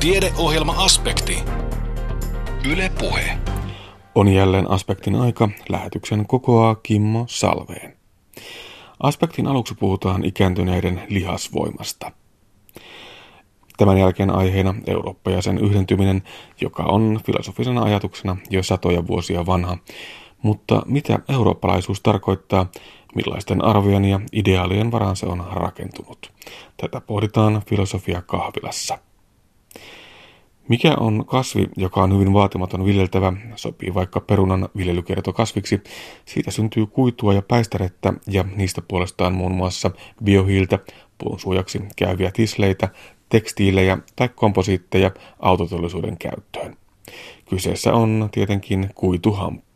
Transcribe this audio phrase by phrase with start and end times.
[0.00, 1.38] Tiedeohjelma-aspekti.
[2.70, 3.38] Yle Puhe.
[4.14, 5.48] On jälleen aspektin aika.
[5.68, 7.96] Lähetyksen kokoaa Kimmo Salveen.
[9.00, 12.12] Aspektin aluksi puhutaan ikääntyneiden lihasvoimasta.
[13.76, 16.22] Tämän jälkeen aiheena Eurooppa ja sen yhdentyminen,
[16.60, 19.78] joka on filosofisena ajatuksena jo satoja vuosia vanha.
[20.42, 22.66] Mutta mitä eurooppalaisuus tarkoittaa,
[23.14, 26.32] millaisten arvojen ja ideaalien varaan se on rakentunut?
[26.76, 29.07] Tätä pohditaan filosofia kahvilassa.
[30.68, 35.80] Mikä on kasvi, joka on hyvin vaatimaton viljeltävä, sopii vaikka perunan viljelykiertokasviksi.
[36.24, 39.90] Siitä syntyy kuitua ja päistärettä ja niistä puolestaan muun muassa
[40.24, 40.78] biohiiltä,
[41.18, 42.88] puun suojaksi käyviä tisleitä,
[43.28, 45.10] tekstiilejä tai komposiitteja
[45.40, 46.76] autotollisuuden käyttöön.
[47.50, 49.67] Kyseessä on tietenkin kuituhamppu.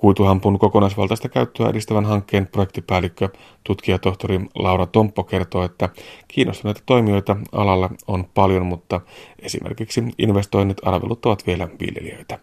[0.00, 3.28] Kuituhampun kokonaisvaltaista käyttöä edistävän hankkeen projektipäällikkö,
[3.64, 5.88] tutkijatohtori Laura Tomppo kertoo, että
[6.28, 9.00] kiinnostuneita toimijoita alalla on paljon, mutta
[9.38, 12.38] esimerkiksi investoinnit arveluttavat vielä viljelijöitä.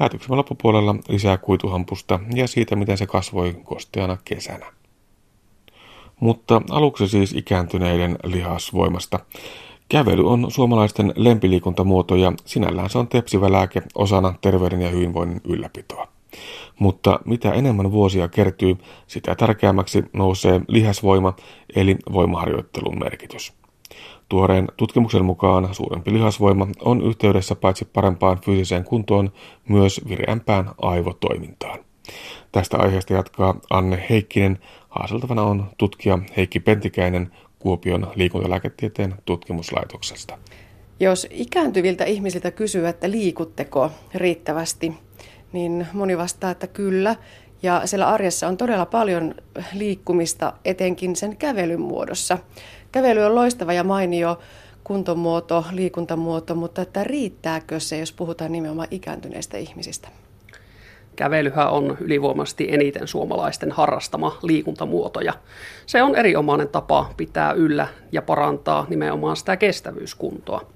[0.00, 4.66] Lähetyksemme loppupuolella lisää kuituhampusta ja siitä, miten se kasvoi kosteana kesänä.
[6.20, 9.20] Mutta aluksi siis ikääntyneiden lihasvoimasta.
[9.88, 16.16] Kävely on suomalaisten lempiliikuntamuoto ja sinällään se on tepsivä lääke osana terveyden ja hyvinvoinnin ylläpitoa.
[16.78, 21.36] Mutta mitä enemmän vuosia kertyy, sitä tärkeämmäksi nousee lihasvoima
[21.76, 23.52] eli voimaharjoittelun merkitys.
[24.28, 29.32] Tuoreen tutkimuksen mukaan suurempi lihasvoima on yhteydessä paitsi parempaan fyysiseen kuntoon,
[29.68, 31.78] myös vireämpään aivotoimintaan.
[32.52, 34.58] Tästä aiheesta jatkaa Anne Heikkinen.
[34.88, 40.38] Haaseltavana on tutkija Heikki Pentikäinen Kuopion liikuntalääketieteen tutkimuslaitoksesta.
[41.00, 44.94] Jos ikääntyviltä ihmisiltä kysyy, että liikutteko riittävästi,
[45.56, 47.16] niin moni vastaa, että kyllä.
[47.62, 49.34] Ja siellä arjessa on todella paljon
[49.72, 52.38] liikkumista, etenkin sen kävelyn muodossa.
[52.92, 54.38] Kävely on loistava ja mainio
[54.84, 60.08] kuntomuoto, liikuntamuoto, mutta että riittääkö se, jos puhutaan nimenomaan ikääntyneistä ihmisistä?
[61.16, 65.32] Kävelyhän on ylivoimaisesti eniten suomalaisten harrastama liikuntamuoto ja
[65.86, 70.75] se on erinomainen tapa pitää yllä ja parantaa nimenomaan sitä kestävyyskuntoa.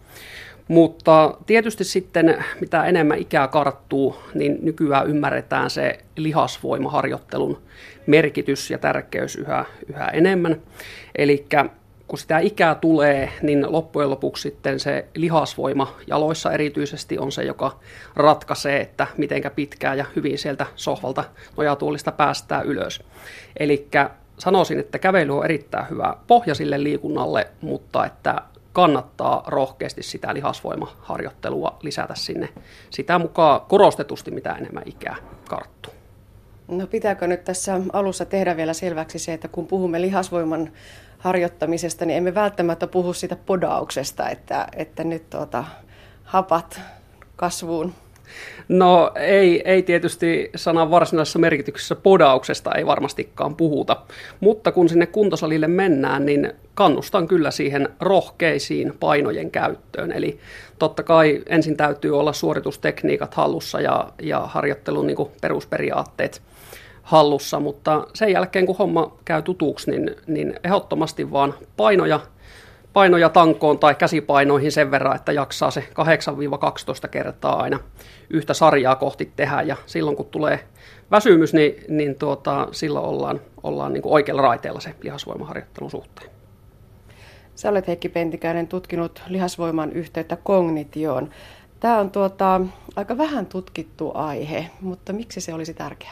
[0.70, 7.62] Mutta tietysti sitten mitä enemmän ikää karttuu, niin nykyään ymmärretään se lihasvoimaharjoittelun
[8.06, 10.56] merkitys ja tärkeys yhä, yhä enemmän.
[11.18, 11.46] Eli
[12.06, 17.78] kun sitä ikää tulee, niin loppujen lopuksi sitten se lihasvoima jaloissa erityisesti on se, joka
[18.16, 21.24] ratkaisee, että mitenkä pitkään ja hyvin sieltä sohvalta
[21.56, 23.02] nojatuolista päästään ylös.
[23.58, 23.88] Eli
[24.38, 28.42] sanoisin, että kävely on erittäin hyvä pohja sille liikunnalle, mutta että
[28.72, 32.48] kannattaa rohkeasti sitä lihasvoimaharjoittelua lisätä sinne
[32.90, 35.16] sitä mukaan korostetusti, mitä enemmän ikää
[35.48, 35.92] karttuu.
[36.68, 40.72] No pitääkö nyt tässä alussa tehdä vielä selväksi se, että kun puhumme lihasvoiman
[41.18, 45.64] harjoittamisesta, niin emme välttämättä puhu siitä podauksesta, että, että nyt tuota,
[46.24, 46.80] hapat
[47.36, 47.94] kasvuun
[48.68, 53.96] No ei, ei tietysti sanan varsinaisessa merkityksessä podauksesta ei varmastikaan puhuta,
[54.40, 60.12] mutta kun sinne kuntosalille mennään, niin kannustan kyllä siihen rohkeisiin painojen käyttöön.
[60.12, 60.38] Eli
[60.78, 66.42] totta kai ensin täytyy olla suoritustekniikat hallussa ja, ja harjoittelun niin perusperiaatteet
[67.02, 72.20] hallussa, mutta sen jälkeen kun homma käy tutuksi, niin, niin ehdottomasti vaan painoja–
[72.92, 75.88] painoja tankoon tai käsipainoihin sen verran, että jaksaa se
[77.06, 77.78] 8-12 kertaa aina
[78.30, 79.62] yhtä sarjaa kohti tehdä.
[79.62, 80.60] Ja silloin kun tulee
[81.10, 86.30] väsymys, niin, niin tuota, silloin ollaan, ollaan niin kuin oikealla raiteella se lihasvoimaharjoittelun suhteen.
[87.54, 91.30] Sä olet Heikki Pentikäinen tutkinut lihasvoiman yhteyttä kognitioon.
[91.80, 92.60] Tämä on tuota,
[92.96, 96.10] aika vähän tutkittu aihe, mutta miksi se olisi tärkeä?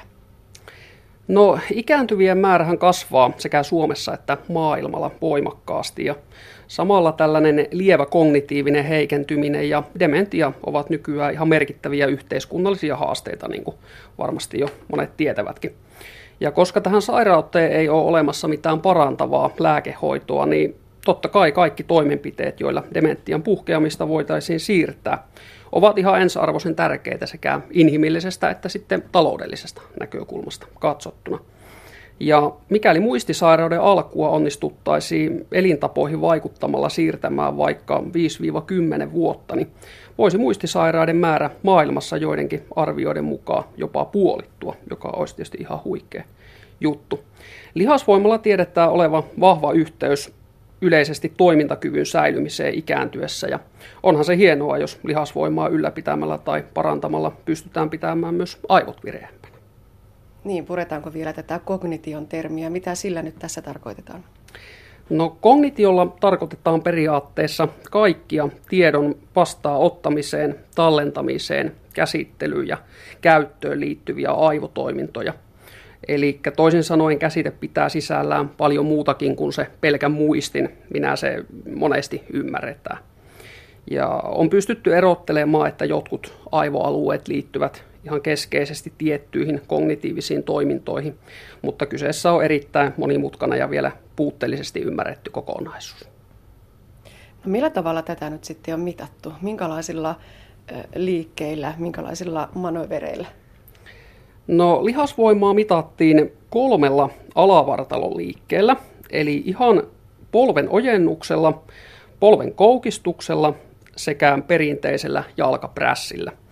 [1.28, 6.14] No ikääntyvien määrähän kasvaa sekä Suomessa että maailmalla voimakkaasti ja
[6.68, 13.76] samalla tällainen lievä kognitiivinen heikentyminen ja dementia ovat nykyään ihan merkittäviä yhteiskunnallisia haasteita, niin kuin
[14.18, 15.74] varmasti jo monet tietävätkin.
[16.40, 20.76] Ja koska tähän sairauteen ei ole olemassa mitään parantavaa lääkehoitoa, niin
[21.08, 25.26] totta kai kaikki toimenpiteet, joilla dementian puhkeamista voitaisiin siirtää,
[25.72, 31.38] ovat ihan ensiarvoisen tärkeitä sekä inhimillisestä että sitten taloudellisesta näkökulmasta katsottuna.
[32.20, 38.02] Ja mikäli muistisairauden alkua onnistuttaisiin elintapoihin vaikuttamalla siirtämään vaikka
[39.08, 39.70] 5-10 vuotta, niin
[40.18, 46.24] voisi muistisairaiden määrä maailmassa joidenkin arvioiden mukaan jopa puolittua, joka olisi tietysti ihan huikea
[46.80, 47.20] juttu.
[47.74, 50.37] Lihasvoimalla tiedetään oleva vahva yhteys
[50.80, 53.48] yleisesti toimintakyvyn säilymiseen ikääntyessä.
[53.48, 53.58] Ja
[54.02, 59.54] onhan se hienoa, jos lihasvoimaa ylläpitämällä tai parantamalla pystytään pitämään myös aivot vireämpänä.
[60.44, 62.70] Niin, puretaanko vielä tätä kognition termiä?
[62.70, 64.24] Mitä sillä nyt tässä tarkoitetaan?
[65.10, 72.76] No kognitiolla tarkoitetaan periaatteessa kaikkia tiedon vastaanottamiseen, tallentamiseen, käsittelyyn ja
[73.20, 75.34] käyttöön liittyviä aivotoimintoja.
[76.08, 81.44] Eli toisin sanoen käsite pitää sisällään paljon muutakin kuin se pelkän muistin, minä se
[81.76, 82.98] monesti ymmärretään.
[83.90, 91.18] Ja on pystytty erottelemaan, että jotkut aivoalueet liittyvät ihan keskeisesti tiettyihin kognitiivisiin toimintoihin,
[91.62, 96.08] mutta kyseessä on erittäin monimutkainen ja vielä puutteellisesti ymmärretty kokonaisuus.
[97.44, 99.32] No millä tavalla tätä nyt sitten on mitattu?
[99.42, 100.14] Minkälaisilla
[100.94, 103.26] liikkeillä, minkälaisilla manövereillä?
[104.48, 108.76] No lihasvoimaa mitattiin kolmella alavartalon liikkeellä,
[109.10, 109.82] eli ihan
[110.32, 111.62] polven ojennuksella,
[112.20, 113.54] polven koukistuksella
[113.96, 116.32] sekä perinteisellä jalkaprässillä–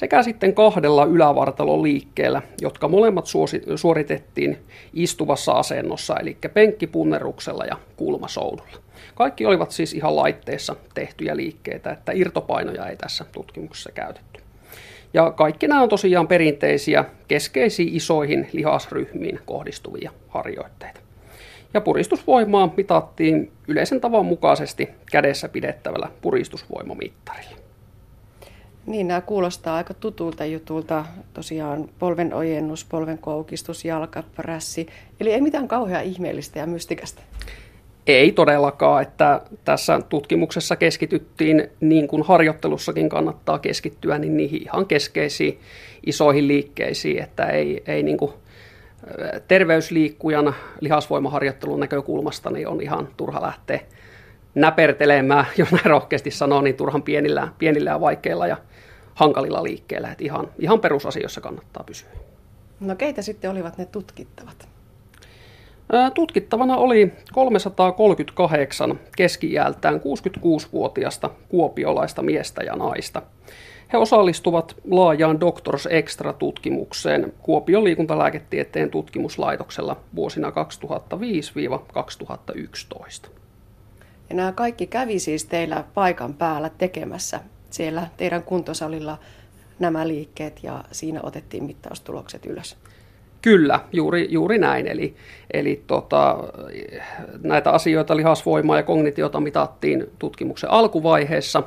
[0.00, 3.26] sekä sitten kahdella ylävartalon liikkeellä, jotka molemmat
[3.76, 4.58] suoritettiin
[4.94, 8.78] istuvassa asennossa, eli penkkipunneruksella ja kulmasoudulla.
[9.14, 14.40] Kaikki olivat siis ihan laitteessa tehtyjä liikkeitä, että irtopainoja ei tässä tutkimuksessa käytetty.
[15.14, 21.00] Ja kaikki nämä on tosiaan perinteisiä, keskeisiin isoihin lihasryhmiin kohdistuvia harjoitteita.
[21.74, 27.60] Ja puristusvoimaa mitattiin yleisen tavan mukaisesti kädessä pidettävällä puristusvoimamittarilla.
[28.86, 31.04] Niin, nämä kuulostaa aika tutulta jutulta.
[31.34, 34.86] Tosiaan polven ojennus, polven koukistus, jalkaprässi.
[35.20, 37.22] Eli ei mitään kauhean ihmeellistä ja mystikästä.
[38.06, 45.60] Ei todellakaan, että tässä tutkimuksessa keskityttiin, niin kuin harjoittelussakin kannattaa keskittyä, niin niihin ihan keskeisiin
[46.06, 48.32] isoihin liikkeisiin, että ei, ei niin kuin
[49.48, 53.80] terveysliikkujan lihasvoimaharjoittelun näkökulmasta niin on ihan turha lähteä
[54.54, 58.56] näpertelemään, jos näin rohkeasti sanoo, niin turhan pienillä, pienillä ja vaikeilla ja
[59.14, 60.12] hankalilla liikkeillä.
[60.12, 62.08] Että ihan, ihan perusasioissa kannattaa pysyä.
[62.80, 64.69] No keitä sitten olivat ne tutkittavat?
[66.14, 73.22] Tutkittavana oli 338 keski-iältään 66-vuotiasta kuopiolaista miestä ja naista.
[73.92, 80.54] He osallistuvat laajaan Doctors Extra-tutkimukseen Kuopion liikuntalääketieteen tutkimuslaitoksella vuosina 2005-2011.
[84.30, 87.40] Ja nämä kaikki kävi siis teillä paikan päällä tekemässä
[87.70, 89.18] siellä teidän kuntosalilla
[89.78, 92.76] nämä liikkeet ja siinä otettiin mittaustulokset ylös.
[93.42, 94.86] Kyllä, juuri, juuri näin.
[94.86, 95.14] Eli,
[95.52, 96.38] eli tota,
[97.42, 101.62] näitä asioita, lihasvoimaa ja kognitiota mitattiin tutkimuksen alkuvaiheessa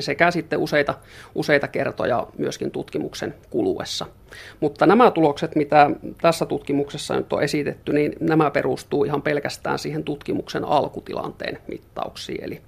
[0.00, 0.94] sekä sitten useita,
[1.34, 4.06] useita kertoja myöskin tutkimuksen kuluessa.
[4.60, 5.90] Mutta nämä tulokset, mitä
[6.20, 12.44] tässä tutkimuksessa nyt on esitetty, niin nämä perustuu ihan pelkästään siihen tutkimuksen alkutilanteen mittauksiin.
[12.44, 12.60] Eli,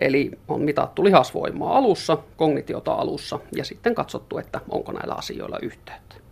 [0.00, 6.25] eli on mitattu lihasvoimaa alussa, kognitiota alussa ja sitten katsottu, että onko näillä asioilla yhteyttä.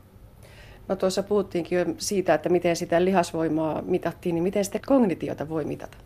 [0.88, 5.64] No tuossa puhuttiinkin jo siitä, että miten sitä lihasvoimaa mitattiin, niin miten sitten kognitiota voi
[5.64, 5.96] mitata?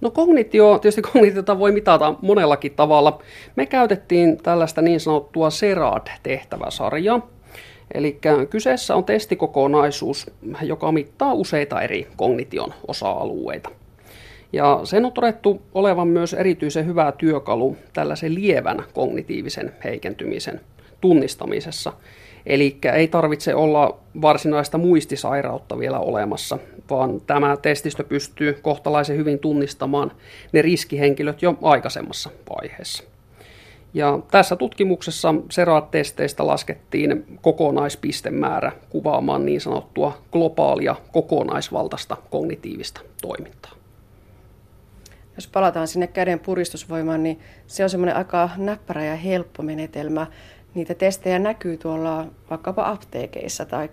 [0.00, 3.22] No kognitio, tietysti kognitiota voi mitata monellakin tavalla.
[3.56, 7.30] Me käytettiin tällaista niin sanottua SERAD-tehtäväsarjaa.
[7.94, 8.18] Eli
[8.50, 10.30] kyseessä on testikokonaisuus,
[10.62, 13.70] joka mittaa useita eri kognition osa-alueita.
[14.52, 20.60] Ja sen on todettu olevan myös erityisen hyvä työkalu tällaisen lievän kognitiivisen heikentymisen
[21.00, 21.92] tunnistamisessa.
[22.46, 26.58] Eli ei tarvitse olla varsinaista muistisairautta vielä olemassa,
[26.90, 30.12] vaan tämä testistö pystyy kohtalaisen hyvin tunnistamaan
[30.52, 33.04] ne riskihenkilöt jo aikaisemmassa vaiheessa.
[33.94, 43.72] Ja tässä tutkimuksessa SERAT-testeistä laskettiin kokonaispistemäärä kuvaamaan niin sanottua globaalia kokonaisvaltaista kognitiivista toimintaa.
[45.36, 50.26] Jos palataan sinne käden puristusvoimaan, niin se on semmoinen aika näppärä ja helppo menetelmä.
[50.74, 53.88] Niitä testejä näkyy tuolla vaikkapa apteekeissa tai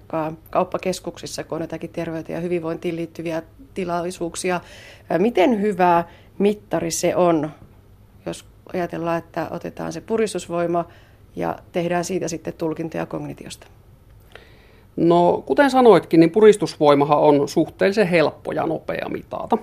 [0.50, 3.42] kauppakeskuksissa, kun on jotakin terveyteen ja hyvinvointiin liittyviä
[3.74, 4.62] tilaisuuksia.
[5.18, 6.04] Miten hyvä
[6.38, 7.52] mittari se on,
[8.26, 10.86] jos ajatellaan, että otetaan se puristusvoima
[11.36, 13.68] ja tehdään siitä sitten tulkintoja kognitiosta?
[14.96, 19.58] No, kuten sanoitkin, niin puristusvoimahan on suhteellisen helppo ja nopea mitata.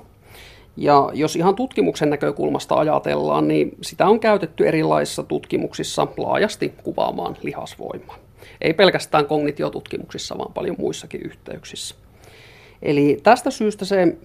[0.76, 8.18] Ja jos ihan tutkimuksen näkökulmasta ajatellaan, niin sitä on käytetty erilaisissa tutkimuksissa laajasti kuvaamaan lihasvoimaa.
[8.60, 11.94] Ei pelkästään kognitiotutkimuksissa, vaan paljon muissakin yhteyksissä.
[12.82, 14.16] Eli tästä syystä se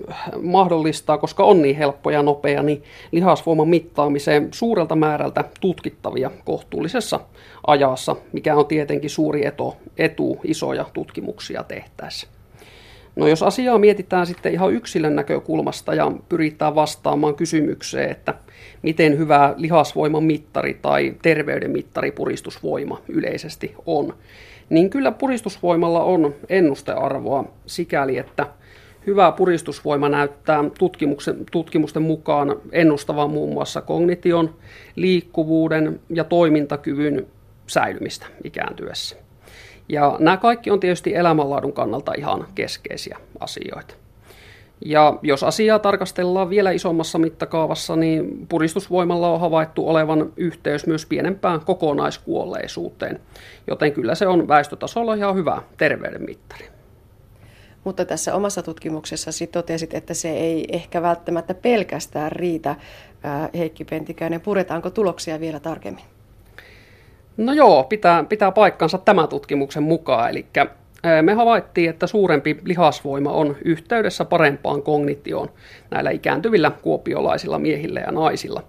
[0.41, 7.19] mahdollistaa, koska on niin helppo ja nopea, niin lihasvoiman mittaamiseen suurelta määrältä tutkittavia kohtuullisessa
[7.67, 12.27] ajassa, mikä on tietenkin suuri etu, etu isoja tutkimuksia tehtäessä.
[13.15, 18.33] No jos asiaa mietitään sitten ihan yksilön näkökulmasta ja pyritään vastaamaan kysymykseen, että
[18.81, 24.13] miten hyvä lihasvoiman mittari tai terveyden mittari puristusvoima yleisesti on,
[24.69, 28.47] niin kyllä puristusvoimalla on ennustearvoa sikäli, että
[29.07, 30.63] Hyvä puristusvoima näyttää
[31.51, 34.55] tutkimusten mukaan ennustavan muun muassa kognition,
[34.95, 37.27] liikkuvuuden ja toimintakyvyn
[37.67, 39.20] säilymistä ikääntyessä.
[39.91, 43.93] Ja nämä kaikki on tietysti elämänlaadun kannalta ihan keskeisiä asioita.
[44.85, 51.59] Ja jos asiaa tarkastellaan vielä isommassa mittakaavassa, niin puristusvoimalla on havaittu olevan yhteys myös pienempään
[51.59, 53.19] kokonaiskuolleisuuteen,
[53.67, 56.67] joten kyllä se on väestötasolla ihan hyvä terveydenmittari.
[57.83, 62.75] Mutta tässä omassa tutkimuksessasi totesit, että se ei ehkä välttämättä pelkästään riitä.
[63.57, 66.03] Heikki Pentikäinen, puretaanko tuloksia vielä tarkemmin?
[67.37, 70.29] No joo, pitää, pitää paikkansa tämän tutkimuksen mukaan.
[70.29, 70.45] Eli
[71.21, 75.49] me havaittiin, että suurempi lihasvoima on yhteydessä parempaan kognitioon
[75.91, 78.63] näillä ikääntyvillä kuopiolaisilla miehillä ja naisilla.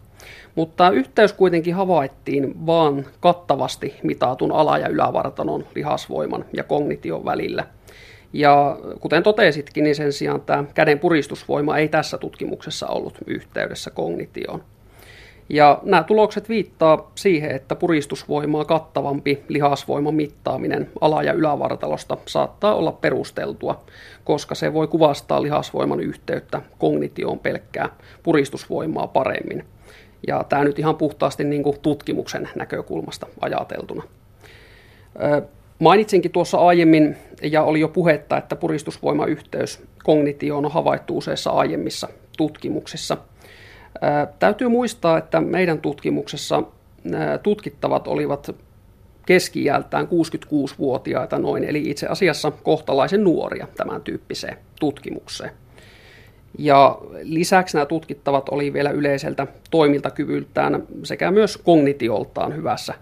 [0.54, 7.66] Mutta yhteys kuitenkin havaittiin vaan kattavasti mitatun ala- ja ylävartanon lihasvoiman ja kognition välillä.
[8.32, 14.62] Ja kuten totesitkin, niin sen sijaan tämä käden puristusvoima ei tässä tutkimuksessa ollut yhteydessä kognitioon.
[15.52, 22.92] Ja nämä tulokset viittaa siihen, että puristusvoimaa kattavampi lihasvoiman mittaaminen ala- ja ylävartalosta saattaa olla
[22.92, 23.84] perusteltua,
[24.24, 27.88] koska se voi kuvastaa lihasvoiman yhteyttä kognitioon pelkkää
[28.22, 29.64] puristusvoimaa paremmin.
[30.26, 34.02] Ja tämä nyt ihan puhtaasti niin kuin tutkimuksen näkökulmasta ajateltuna.
[35.78, 43.16] Mainitsinkin tuossa aiemmin, ja oli jo puhetta, että puristusvoimayhteys kognitioon on havaittu useissa aiemmissa tutkimuksissa–
[44.38, 46.62] Täytyy muistaa, että meidän tutkimuksessa
[47.42, 48.56] tutkittavat olivat
[49.26, 55.50] keski-iältään 66-vuotiaita noin, eli itse asiassa kohtalaisen nuoria tämän tyyppiseen tutkimukseen.
[56.58, 62.94] Ja lisäksi nämä tutkittavat oli vielä yleiseltä toimintakyvyltään sekä myös kognitioltaan hyvässä,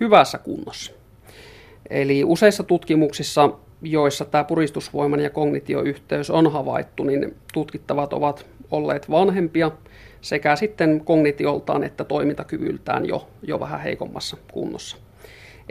[0.00, 0.92] hyvässä kunnossa.
[1.90, 3.50] Eli useissa tutkimuksissa,
[3.82, 9.70] joissa tämä puristusvoiman ja kognitioyhteys on havaittu, niin tutkittavat ovat olleet vanhempia–
[10.22, 14.96] sekä sitten kognitioltaan että toimintakyvyltään jo, jo vähän heikommassa kunnossa.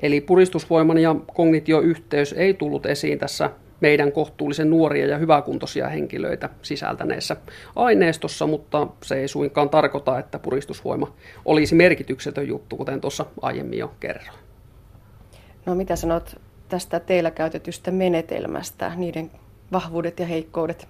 [0.01, 7.35] Eli puristusvoiman ja kognitioyhteys ei tullut esiin tässä meidän kohtuullisen nuoria ja hyväkuntoisia henkilöitä sisältäneessä
[7.75, 11.13] aineistossa, mutta se ei suinkaan tarkoita, että puristusvoima
[11.45, 14.39] olisi merkityksetön juttu, kuten tuossa aiemmin jo kerroin.
[15.65, 19.31] No mitä sanot tästä teillä käytetystä menetelmästä, niiden
[19.71, 20.87] vahvuudet ja heikkoudet?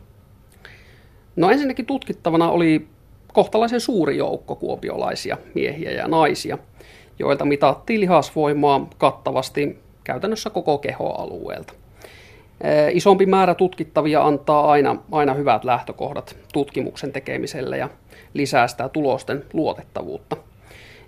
[1.36, 2.88] No ensinnäkin tutkittavana oli
[3.34, 6.58] kohtalaisen suuri joukko kuopiolaisia miehiä ja naisia,
[7.20, 11.74] joilta mitattiin lihasvoimaa kattavasti käytännössä koko kehoalueelta.
[12.92, 17.90] Isompi määrä tutkittavia antaa aina, aina hyvät lähtökohdat tutkimuksen tekemiselle ja
[18.34, 20.38] lisää sitä tulosten luotettavuutta.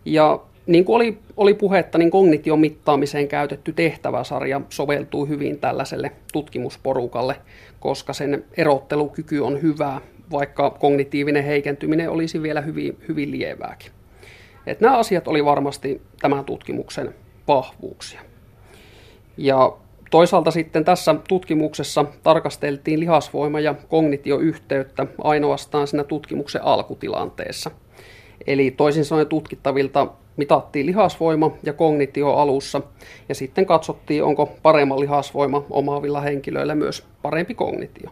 [0.05, 7.35] Ja niin kuin oli, oli puhetta, niin kognition mittaamiseen käytetty tehtäväsarja soveltuu hyvin tällaiselle tutkimusporukalle,
[7.79, 10.01] koska sen erottelukyky on hyvää
[10.31, 13.91] vaikka kognitiivinen heikentyminen olisi vielä hyvin, hyvin lievääkin.
[14.67, 17.15] Et nämä asiat oli varmasti tämän tutkimuksen
[17.47, 18.21] vahvuuksia.
[19.37, 19.77] Ja
[20.11, 27.71] toisaalta sitten tässä tutkimuksessa tarkasteltiin lihasvoima- ja kognitioyhteyttä ainoastaan siinä tutkimuksen alkutilanteessa.
[28.47, 32.81] Eli toisin sanoen tutkittavilta mitattiin lihasvoima ja kognitio alussa
[33.29, 38.09] ja sitten katsottiin, onko paremman lihasvoima omaavilla henkilöillä myös parempi kognitio.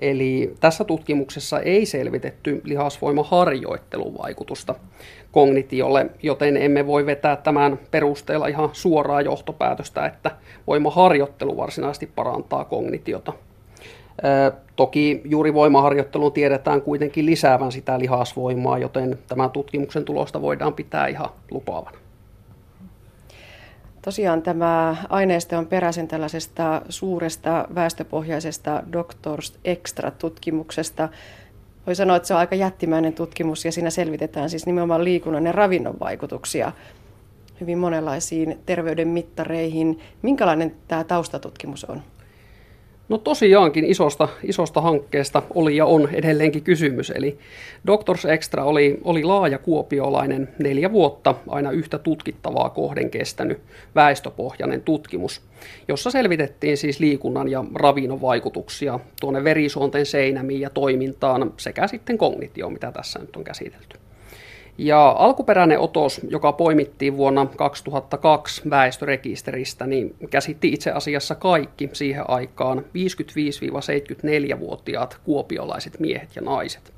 [0.00, 4.74] Eli tässä tutkimuksessa ei selvitetty lihasvoimaharjoittelun vaikutusta
[5.32, 10.30] kognitiolle, joten emme voi vetää tämän perusteella ihan suoraa johtopäätöstä, että
[10.66, 13.32] voimaharjoittelu varsinaisesti parantaa kognitiota.
[14.76, 21.28] Toki juuri voimaharjoittelun tiedetään kuitenkin lisäävän sitä lihasvoimaa, joten tämän tutkimuksen tulosta voidaan pitää ihan
[21.50, 22.03] lupaavana.
[24.04, 31.08] Tosiaan tämä aineisto on peräisin tällaisesta suuresta väestöpohjaisesta Doctors Extra-tutkimuksesta.
[31.86, 35.52] Voi sanoa, että se on aika jättimäinen tutkimus ja siinä selvitetään siis nimenomaan liikunnan ja
[35.52, 36.72] ravinnon vaikutuksia
[37.60, 40.00] hyvin monenlaisiin terveyden mittareihin.
[40.22, 42.02] Minkälainen tämä taustatutkimus on?
[43.08, 47.10] No tosiaankin isosta, isosta hankkeesta oli ja on edelleenkin kysymys.
[47.10, 47.38] Eli
[47.86, 53.60] Doctors Extra oli, oli laaja kuopiolainen neljä vuotta aina yhtä tutkittavaa kohden kestänyt
[53.94, 55.40] väestöpohjainen tutkimus,
[55.88, 62.72] jossa selvitettiin siis liikunnan ja ravinnon vaikutuksia tuonne verisuonten seinämiin ja toimintaan sekä sitten kognitioon,
[62.72, 63.98] mitä tässä nyt on käsitelty.
[64.78, 72.78] Ja alkuperäinen otos, joka poimittiin vuonna 2002 väestörekisteristä, niin käsitti itse asiassa kaikki siihen aikaan
[72.78, 76.92] 55-74-vuotiaat kuopiolaiset miehet ja naiset.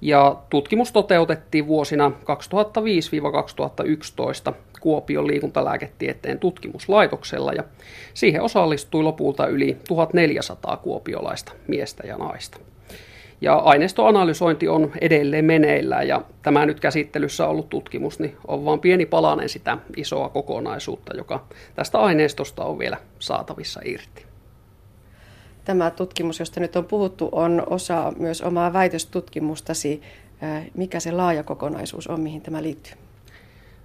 [0.00, 2.12] Ja tutkimus toteutettiin vuosina
[4.50, 7.64] 2005-2011 Kuopion liikuntalääketieteen tutkimuslaitoksella ja
[8.14, 12.58] siihen osallistui lopulta yli 1400 kuopiolaista miestä ja naista.
[13.40, 19.06] Ja aineistoanalysointi on edelleen meneillään ja tämä nyt käsittelyssä ollut tutkimus niin on vain pieni
[19.06, 24.26] palanen sitä isoa kokonaisuutta, joka tästä aineistosta on vielä saatavissa irti.
[25.64, 30.02] Tämä tutkimus, josta nyt on puhuttu, on osa myös omaa väitöstutkimustasi.
[30.74, 32.92] Mikä se laaja kokonaisuus on, mihin tämä liittyy?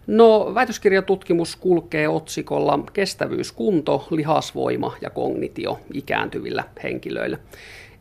[0.08, 7.38] No, väitöskirjatutkimus kulkee otsikolla Kestävyyskunto, lihasvoima ja kognitio ikääntyvillä henkilöillä.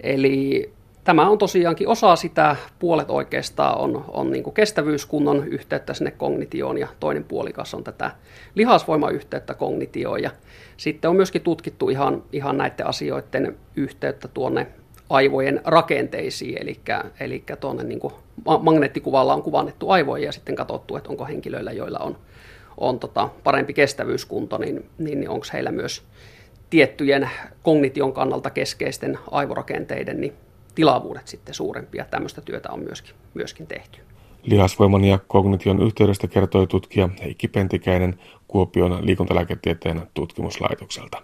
[0.01, 0.73] Eli
[1.05, 6.89] tämä on tosiaankin osa sitä, puolet oikeastaan on, on niin kestävyyskunnon yhteyttä sinne kognitioon ja
[7.01, 8.11] toinen puolikas on tätä
[8.55, 10.23] lihasvoimayhteyttä kognitioon.
[10.23, 10.31] Ja
[10.77, 14.67] sitten on myöskin tutkittu ihan, ihan näiden asioiden yhteyttä tuonne
[15.11, 16.81] aivojen rakenteisiin, eli,
[17.21, 18.15] eli tuonne niin kuin
[18.61, 22.17] magneettikuvalla on kuvannettu aivoja ja sitten katsottu, että onko henkilöillä, joilla on,
[22.77, 26.03] on tota parempi kestävyyskunto, niin, niin, niin onko heillä myös
[26.71, 27.31] tiettyjen
[27.63, 30.33] kognition kannalta keskeisten aivorakenteiden niin
[30.75, 32.05] tilavuudet sitten suurempia.
[32.05, 34.01] Tämmöistä työtä on myöskin, myöskin tehty.
[34.43, 41.23] Lihasvoiman ja kognition yhteydestä kertoi tutkija Heikki Pentikäinen Kuopion liikuntalääketieteen tutkimuslaitokselta.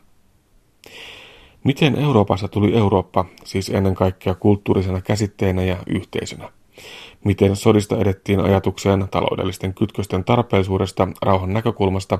[1.64, 6.52] Miten Euroopassa tuli Eurooppa, siis ennen kaikkea kulttuurisena käsitteenä ja yhteisönä?
[7.24, 12.18] Miten sodista edettiin ajatukseen taloudellisten kytkösten tarpeellisuudesta rauhan näkökulmasta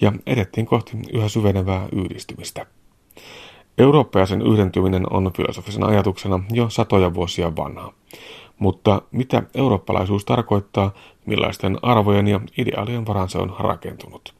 [0.00, 2.66] ja edettiin kohti yhä syvenevää yhdistymistä?
[3.78, 7.92] Eurooppa ja sen yhdentyminen on filosofisena ajatuksena jo satoja vuosia vanha.
[8.58, 10.94] Mutta mitä eurooppalaisuus tarkoittaa,
[11.26, 14.34] millaisten arvojen ja ideaalien varaan se on rakentunut?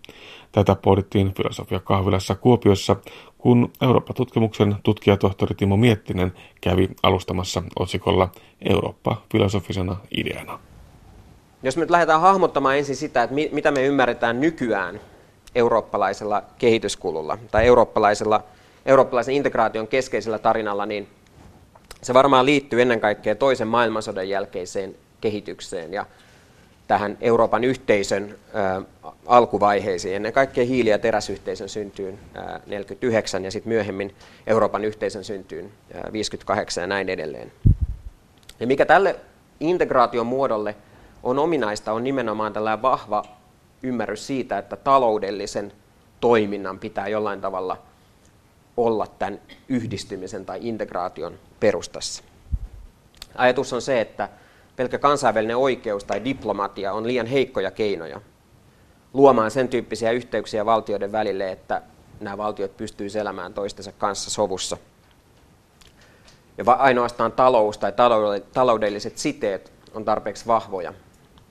[0.53, 2.97] Tätä pohdittiin filosofia kahvilassa Kuopiossa,
[3.39, 8.29] kun Eurooppa-tutkimuksen tutkijatohtori Timo Miettinen kävi alustamassa otsikolla
[8.69, 10.59] Eurooppa filosofisena ideana.
[11.63, 15.01] Jos me nyt lähdetään hahmottamaan ensin sitä, että mitä me ymmärretään nykyään
[15.55, 18.41] eurooppalaisella kehityskululla tai eurooppalaisella,
[18.87, 21.09] eurooppalaisen integraation keskeisellä tarinalla, niin
[22.03, 26.07] se varmaan liittyy ennen kaikkea toisen maailmansodan jälkeiseen kehitykseen ja
[26.87, 28.39] tähän Euroopan yhteisön
[29.27, 34.15] alkuvaiheisiin, ennen kaikkea hiili- ja teräsyhteisön syntyyn 1949 ja sitten myöhemmin
[34.47, 37.53] Euroopan yhteisön syntyyn 1958 ja näin edelleen.
[38.61, 39.17] Ja mikä tälle
[39.61, 40.77] integraation muodolle
[41.23, 43.25] on ominaista, on nimenomaan tällainen vahva
[43.83, 45.73] ymmärrys siitä, että taloudellisen
[46.21, 47.77] toiminnan pitää jollain tavalla
[48.77, 52.25] olla tämän yhdistymisen tai integraation perustassa.
[53.35, 54.29] Ajatus on se, että
[54.77, 58.21] pelkkä kansainvälinen oikeus tai diplomatia on liian heikkoja keinoja
[59.13, 61.83] luomaan sen tyyppisiä yhteyksiä valtioiden välille, että
[62.21, 64.77] nämä valtiot pystyisivät elämään toistensa kanssa sovussa.
[66.59, 67.93] Ja ainoastaan talous tai
[68.53, 70.95] taloudelliset siteet on tarpeeksi vahvoja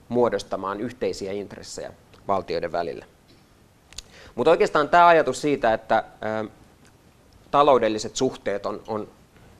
[0.08, 1.92] muodostamaan yhteisiä intressejä
[2.28, 3.04] valtioiden välillä.
[4.34, 6.04] Mutta oikeastaan tämä ajatus siitä, että
[7.50, 9.08] taloudelliset suhteet on, on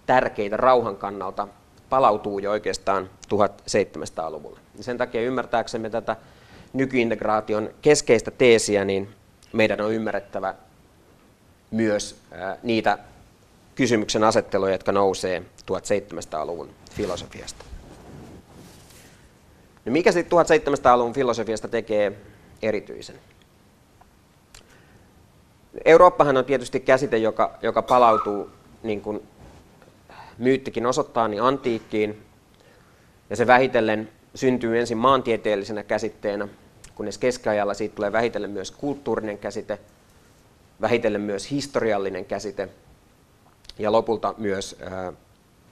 [0.06, 1.48] tärkeitä rauhan kannalta,
[1.88, 4.60] palautuu jo oikeastaan 1700-luvulle.
[4.76, 6.16] Ja sen takia ymmärtääksemme tätä
[6.72, 9.08] nykyintegraation keskeistä teesiä, niin
[9.52, 10.54] meidän on ymmärrettävä
[11.70, 12.16] myös
[12.62, 12.98] niitä
[13.74, 17.64] kysymyksen asetteluja, jotka nousee 1700-luvun filosofiasta.
[19.84, 22.12] No mikä sitten 1700-luvun filosofiasta tekee
[22.62, 23.16] erityisen?
[25.84, 28.50] Eurooppahan on tietysti käsite, joka, joka palautuu,
[28.82, 29.22] niin kuin
[30.38, 32.22] myyttikin osoittaa, niin antiikkiin.
[33.30, 36.48] Ja se vähitellen syntyy ensin maantieteellisenä käsitteenä,
[36.94, 39.78] kunnes keskiajalla siitä tulee vähitellen myös kulttuurinen käsite,
[40.80, 42.68] vähitellen myös historiallinen käsite
[43.78, 44.78] ja lopulta myös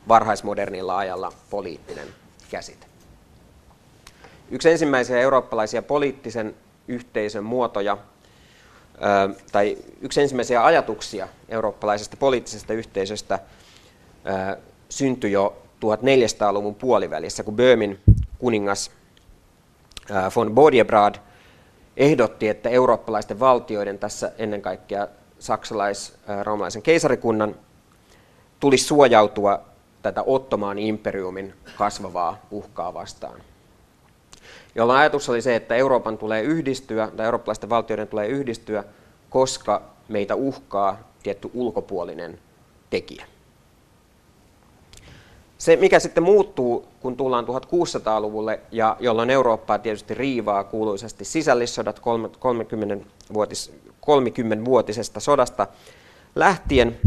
[0.08, 2.08] varhaismodernilla ajalla poliittinen
[2.50, 2.86] käsite.
[4.50, 6.54] Yksi ensimmäisiä eurooppalaisia poliittisen
[6.88, 7.98] yhteisön muotoja,
[9.52, 13.38] tai yksi ensimmäisiä ajatuksia eurooppalaisesta poliittisesta yhteisöstä
[14.88, 18.00] syntyi jo 1400-luvun puolivälissä, kun Böömin
[18.38, 18.90] kuningas
[20.36, 21.14] von Bodiebrad
[21.96, 27.54] ehdotti, että eurooppalaisten valtioiden, tässä ennen kaikkea saksalais-roomalaisen keisarikunnan,
[28.60, 29.60] tulisi suojautua
[30.02, 33.40] tätä Ottomaan imperiumin kasvavaa uhkaa vastaan.
[34.74, 38.84] Jolloin ajatus oli se, että Euroopan tulee yhdistyä, tai eurooppalaisten valtioiden tulee yhdistyä,
[39.30, 42.38] koska meitä uhkaa tietty ulkopuolinen
[42.90, 43.26] tekijä.
[45.58, 53.72] Se, mikä sitten muuttuu, kun tullaan 1600-luvulle, ja jolloin Eurooppaa tietysti riivaa kuuluisesti sisällissodat 30-vuotis,
[53.86, 55.66] 30-vuotisesta sodasta
[56.34, 57.00] lähtien,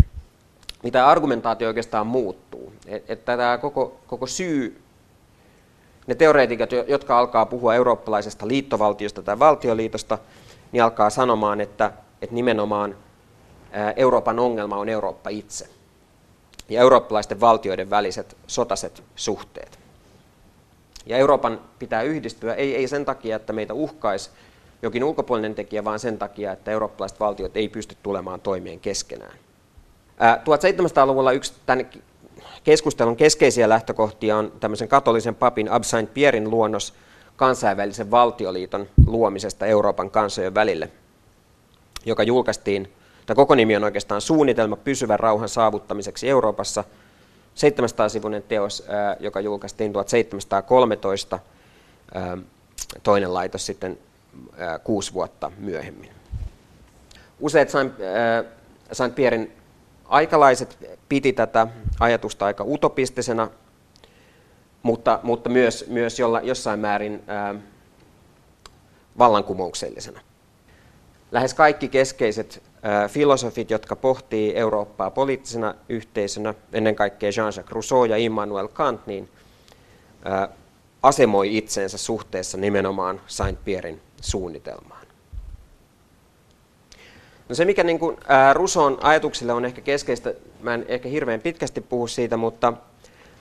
[0.84, 2.74] mitä argumentaatio oikeastaan muuttuu.
[3.08, 4.82] Että tämä koko, koko syy
[6.08, 10.18] ne teoreetikot, jotka alkaa puhua eurooppalaisesta liittovaltiosta tai valtioliitosta,
[10.72, 11.92] niin alkaa sanomaan, että,
[12.22, 12.96] että nimenomaan
[13.96, 15.70] Euroopan ongelma on Eurooppa itse
[16.70, 19.80] ja eurooppalaisten valtioiden väliset sotaset suhteet.
[21.06, 24.30] Ja Euroopan pitää yhdistyä ei, ei sen takia, että meitä uhkaisi
[24.82, 29.38] jokin ulkopuolinen tekijä, vaan sen takia, että eurooppalaiset valtiot ei pysty tulemaan toimeen keskenään.
[30.20, 31.86] 1700-luvulla yksi tämän
[32.64, 36.94] keskustelun keskeisiä lähtökohtia on tämmöisen katolisen papin Absaint Pierin luonnos
[37.36, 40.90] kansainvälisen valtioliiton luomisesta Euroopan kansojen välille,
[42.06, 42.92] joka julkaistiin,
[43.26, 46.84] tai koko nimi on oikeastaan Suunnitelma pysyvän rauhan saavuttamiseksi Euroopassa,
[47.56, 48.84] 700-sivuinen teos,
[49.20, 51.40] joka julkaistiin 1713,
[53.04, 53.98] toinen laitos sitten
[54.84, 56.12] kuusi vuotta myöhemmin.
[57.40, 57.70] Useat
[58.92, 59.52] Saint Pierin
[60.08, 60.78] aikalaiset
[61.10, 61.68] piti tätä
[62.00, 63.50] ajatusta aika utopistisena,
[64.84, 67.56] mutta, mutta myös, myös jolla, jossain määrin ää,
[69.18, 70.20] vallankumouksellisena.
[71.32, 78.18] Lähes kaikki keskeiset ää, filosofit, jotka pohtii Eurooppaa poliittisena yhteisönä, ennen kaikkea Jean-Jacques Rousseau ja
[78.18, 79.30] Immanuel Kant, niin
[80.26, 80.50] ää,
[81.04, 85.07] asemoi itsensä suhteessa nimenomaan Saint-Pierin suunnitelmaan.
[87.50, 91.42] No se, mikä niin kuin, ää, Ruson ajatuksille on ehkä keskeistä, mä en ehkä hirveän
[91.42, 92.74] pitkästi puhu siitä, mutta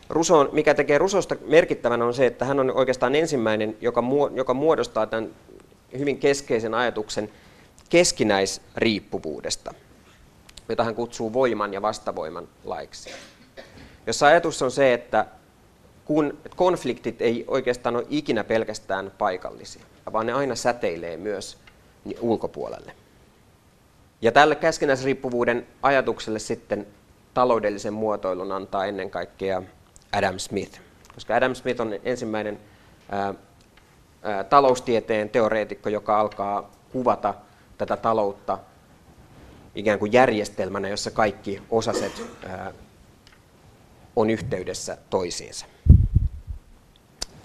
[0.09, 4.03] Ruson, mikä tekee Rusosta merkittävän on se, että hän on oikeastaan ensimmäinen, joka,
[4.35, 5.31] joka muodostaa tämän
[5.99, 7.33] hyvin keskeisen ajatuksen
[7.89, 9.75] keskinäisriippuvuudesta,
[10.69, 13.11] jota hän kutsuu voiman ja vastavoiman laiksi.
[14.07, 15.27] Jossa ajatus on se, että
[16.05, 21.59] kun konfliktit ei oikeastaan ole ikinä pelkästään paikallisia, vaan ne aina säteilee myös
[22.21, 22.93] ulkopuolelle.
[24.23, 26.87] Ja tälle keskinäisriippuvuuden ajatukselle sitten
[27.35, 29.63] taloudellisen muotoilun antaa ennen kaikkea
[30.13, 30.81] Adam Smith,
[31.15, 32.61] koska Adam Smith on ensimmäinen
[33.11, 33.35] ää,
[34.23, 37.35] ää, taloustieteen teoreetikko, joka alkaa kuvata
[37.79, 38.59] tätä taloutta
[39.75, 42.73] ikään kuin järjestelmänä, jossa kaikki osaset ää,
[44.17, 45.67] on yhteydessä toisiinsa.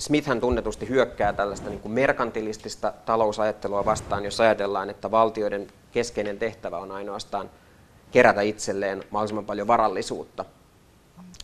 [0.01, 6.77] Smithhän tunnetusti hyökkää tällaista niin kuin merkantilistista talousajattelua vastaan, jos ajatellaan, että valtioiden keskeinen tehtävä
[6.77, 7.49] on ainoastaan
[8.11, 10.45] kerätä itselleen mahdollisimman paljon varallisuutta.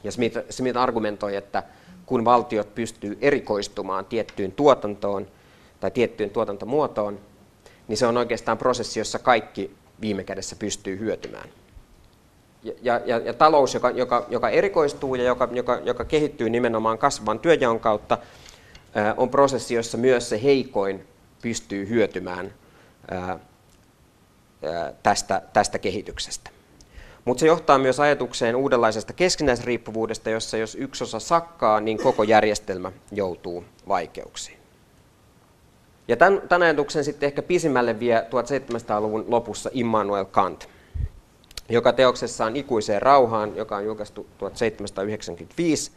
[0.03, 1.63] Ja Smith, Smith argumentoi, että
[2.05, 5.27] kun valtiot pystyy erikoistumaan tiettyyn tuotantoon
[5.79, 7.19] tai tiettyyn tuotantomuotoon,
[7.87, 11.49] niin se on oikeastaan prosessi, jossa kaikki viime kädessä pystyy hyötymään.
[12.81, 17.39] Ja, ja, ja talous, joka, joka, joka erikoistuu ja joka, joka, joka kehittyy nimenomaan kasvavan
[17.39, 18.17] työjaon kautta,
[19.17, 21.07] on prosessi, jossa myös se heikoin
[21.41, 22.53] pystyy hyötymään
[25.03, 26.49] tästä, tästä kehityksestä.
[27.25, 32.91] Mutta se johtaa myös ajatukseen uudenlaisesta keskinäisriippuvuudesta, jossa jos yksi osa sakkaa, niin koko järjestelmä
[33.11, 34.57] joutuu vaikeuksiin.
[36.07, 40.69] Ja tämän, tämän ajatuksen sitten ehkä pisimmälle vie 1700-luvun lopussa Immanuel Kant,
[41.69, 45.91] joka teoksessaan Ikuiseen rauhaan, joka on julkaistu 1795,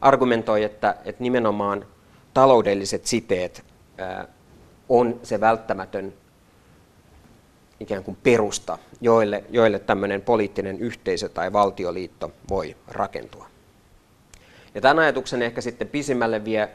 [0.00, 1.86] argumentoi, että, että nimenomaan
[2.34, 3.64] taloudelliset siteet
[4.88, 6.12] on se välttämätön
[7.80, 13.46] ikään kuin perusta, joille, joille tämmöinen poliittinen yhteisö tai valtioliitto voi rakentua.
[14.74, 16.68] Ja tämän ajatuksen ehkä sitten pisimmälle vie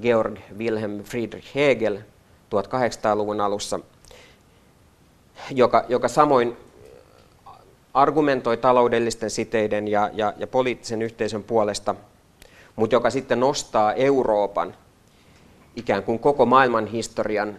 [0.00, 1.96] Georg Wilhelm Friedrich Hegel
[2.50, 3.80] 1800-luvun alussa,
[5.50, 6.56] joka, joka samoin
[7.94, 11.94] argumentoi taloudellisten siteiden ja, ja, ja poliittisen yhteisön puolesta–
[12.76, 14.74] mutta joka sitten nostaa Euroopan
[15.76, 17.58] ikään kuin koko maailman historian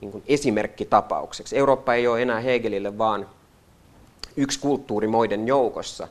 [0.00, 1.56] niin kuin esimerkkitapaukseksi.
[1.56, 3.28] Eurooppa ei ole enää Hegelille vaan
[4.36, 5.08] yksi kulttuuri
[5.46, 6.08] joukossa,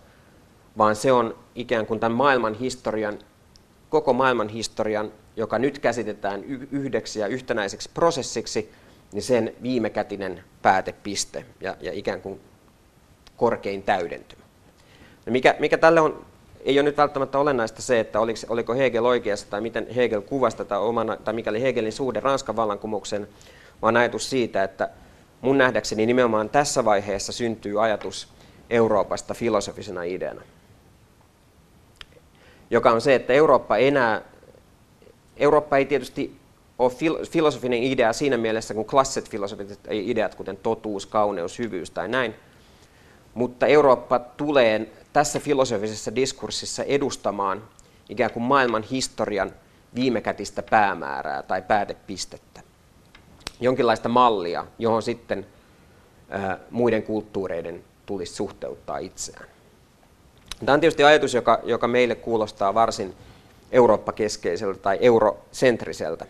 [0.78, 3.20] vaan se on ikään kuin tämän maailman historian,
[3.90, 8.72] koko maailman historian, joka nyt käsitetään yhdeksi ja yhtenäiseksi prosessiksi,
[9.12, 12.42] niin sen viimekätinen päätepiste ja, ja ikään kuin
[13.38, 14.42] korkein täydentymä.
[15.26, 16.26] Ja mikä, mikä tälle on
[16.65, 20.58] ei ole nyt välttämättä olennaista se, että oliko, oliko Hegel oikeassa tai miten Hegel kuvasi
[20.58, 23.28] tätä omana, tai mikäli Hegelin suhde Ranskan vallankumouksen,
[23.82, 24.89] vaan ajatus siitä, että
[25.41, 28.28] mun nähdäkseni nimenomaan tässä vaiheessa syntyy ajatus
[28.69, 30.41] Euroopasta filosofisena ideana.
[32.69, 34.21] Joka on se, että Eurooppa enää,
[35.38, 36.36] Eurooppa ei tietysti
[36.80, 36.91] ole
[37.30, 42.36] filosofinen idea siinä mielessä, kun klasset filosofiset ideat, kuten totuus, kauneus, hyvyys tai näin,
[43.34, 47.63] mutta Eurooppa tulee tässä filosofisessa diskurssissa edustamaan
[48.10, 49.51] ikään kuin maailman historian
[49.95, 52.62] viimekätistä päämäärää tai päätepistettä.
[53.60, 55.45] Jonkinlaista mallia, johon sitten
[56.71, 59.45] muiden kulttuureiden tulisi suhteuttaa itseään.
[60.65, 63.15] Tämä on tietysti ajatus, joka, joka meille kuulostaa varsin
[63.71, 66.25] Eurooppa-keskeiseltä tai eurocentriseltä.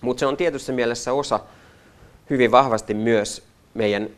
[0.00, 1.40] Mutta se on tietyssä mielessä osa
[2.30, 3.42] hyvin vahvasti myös
[3.74, 4.10] meidän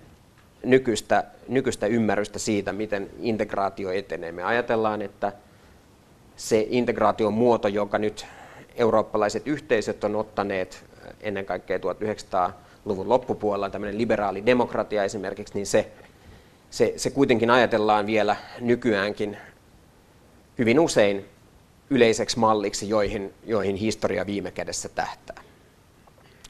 [0.65, 4.33] nykyistä, nykyistä ymmärrystä siitä, miten integraatio etenee.
[4.33, 5.33] Me ajatellaan, että
[6.37, 8.27] se integraation muoto, joka nyt
[8.75, 10.85] eurooppalaiset yhteisöt on ottaneet
[11.21, 15.93] ennen kaikkea 1900-luvun loppupuolella, tämmöinen liberaali demokratia esimerkiksi, niin se,
[16.71, 19.37] se, se kuitenkin ajatellaan vielä nykyäänkin
[20.59, 21.25] hyvin usein
[21.91, 25.43] yleiseksi malliksi, joihin, joihin historia viime kädessä tähtää.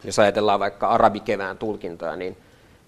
[0.04, 2.36] Jos ajatellaan vaikka arabikevään tulkintoja, niin,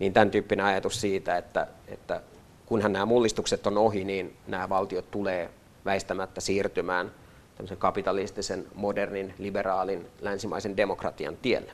[0.02, 2.22] niin tämän tyyppinen ajatus siitä, että, että
[2.66, 5.50] kunhan nämä mullistukset on ohi, niin nämä valtiot tulee
[5.84, 7.10] väistämättä siirtymään
[7.56, 11.72] tämmöisen kapitalistisen, modernin, liberaalin, länsimaisen demokratian tielle.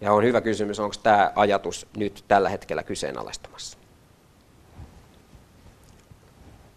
[0.00, 3.78] Ja on hyvä kysymys, onko tämä ajatus nyt tällä hetkellä kyseenalaistamassa.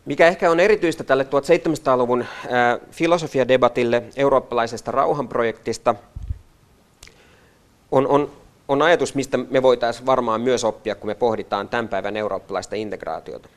[0.05, 2.25] Mikä ehkä on erityistä tälle 1700-luvun
[2.91, 5.95] filosofiadebatille eurooppalaisesta rauhanprojektista,
[7.91, 12.17] on, on, on ajatus, mistä me voitaisiin varmaan myös oppia, kun me pohditaan tämän päivän
[12.17, 13.49] eurooppalaista integraatiota.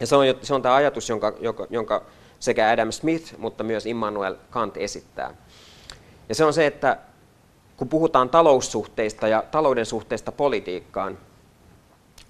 [0.00, 2.02] Ja se on, se on tämä ajatus, jonka, jonka, jonka
[2.40, 5.34] sekä Adam Smith, mutta myös Immanuel Kant esittää.
[6.28, 6.98] Ja se on se, että
[7.76, 11.18] kun puhutaan taloussuhteista ja talouden suhteista politiikkaan,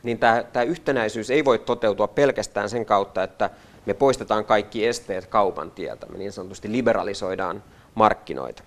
[0.03, 3.51] niin tämä, tämä yhtenäisyys ei voi toteutua pelkästään sen kautta, että
[3.87, 7.63] me poistetaan kaikki esteet kaupan tieltä, me niin sanotusti liberalisoidaan
[7.95, 8.63] markkinoita.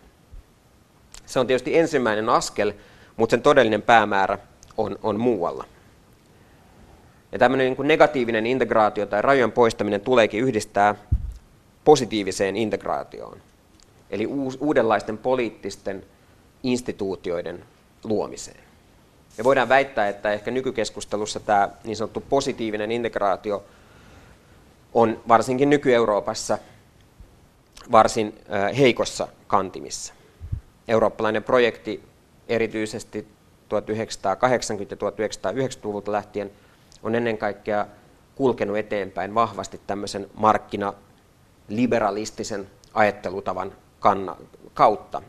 [1.27, 2.73] Se on tietysti ensimmäinen askel,
[3.17, 4.37] mutta sen todellinen päämäärä
[4.77, 5.65] on, on muualla.
[7.31, 10.95] Ja tämmöinen niin kuin negatiivinen integraatio tai rajojen poistaminen tuleekin yhdistää
[11.83, 13.37] positiiviseen integraatioon,
[14.09, 14.25] eli
[14.59, 16.03] uudenlaisten poliittisten
[16.63, 17.63] instituutioiden
[18.03, 18.63] luomiseen.
[19.37, 23.63] Me voidaan väittää, että ehkä nykykeskustelussa tämä niin sanottu positiivinen integraatio
[24.93, 26.57] on varsinkin nyky-Euroopassa
[27.91, 28.39] varsin
[28.77, 30.16] heikossa kantimissa.
[30.87, 32.03] Eurooppalainen projekti
[32.49, 33.25] erityisesti 1980-
[33.69, 33.75] ja
[34.95, 36.51] 1990-luvulta lähtien
[37.03, 37.85] on ennen kaikkea
[38.35, 43.75] kulkenut eteenpäin vahvasti tämmöisen markkinaliberalistisen ajattelutavan
[44.73, 45.21] kautta,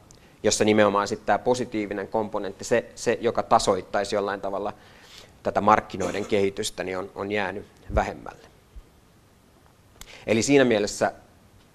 [0.42, 4.72] jossa nimenomaan sitten tämä positiivinen komponentti, se, se joka tasoittaisi jollain tavalla
[5.42, 8.48] tätä markkinoiden kehitystä, niin on, on jäänyt vähemmälle.
[10.26, 11.12] Eli siinä mielessä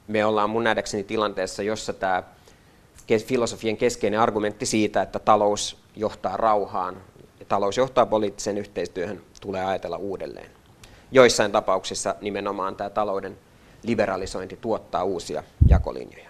[0.08, 2.24] me ollaan mun nähdäkseni tilanteessa, jossa tämä
[3.26, 6.96] filosofien keskeinen argumentti siitä, että talous johtaa rauhaan
[7.40, 10.52] ja talous johtaa poliittiseen yhteistyöhön, tulee ajatella uudelleen.
[11.12, 13.38] Joissain tapauksissa nimenomaan tämä talouden
[13.84, 16.30] liberalisointi tuottaa uusia jakolinjoja.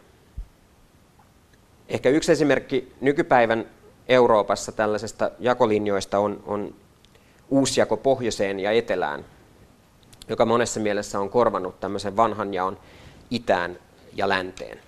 [1.88, 3.66] Ehkä yksi esimerkki nykypäivän
[4.08, 6.76] Euroopassa tällaisesta jakolinjoista on, on
[7.50, 9.26] uusjako pohjoiseen ja etelään,
[10.28, 12.78] joka monessa mielessä on korvannut tämmöisen vanhan jaon
[13.30, 13.80] itään
[14.14, 14.80] ja länteen.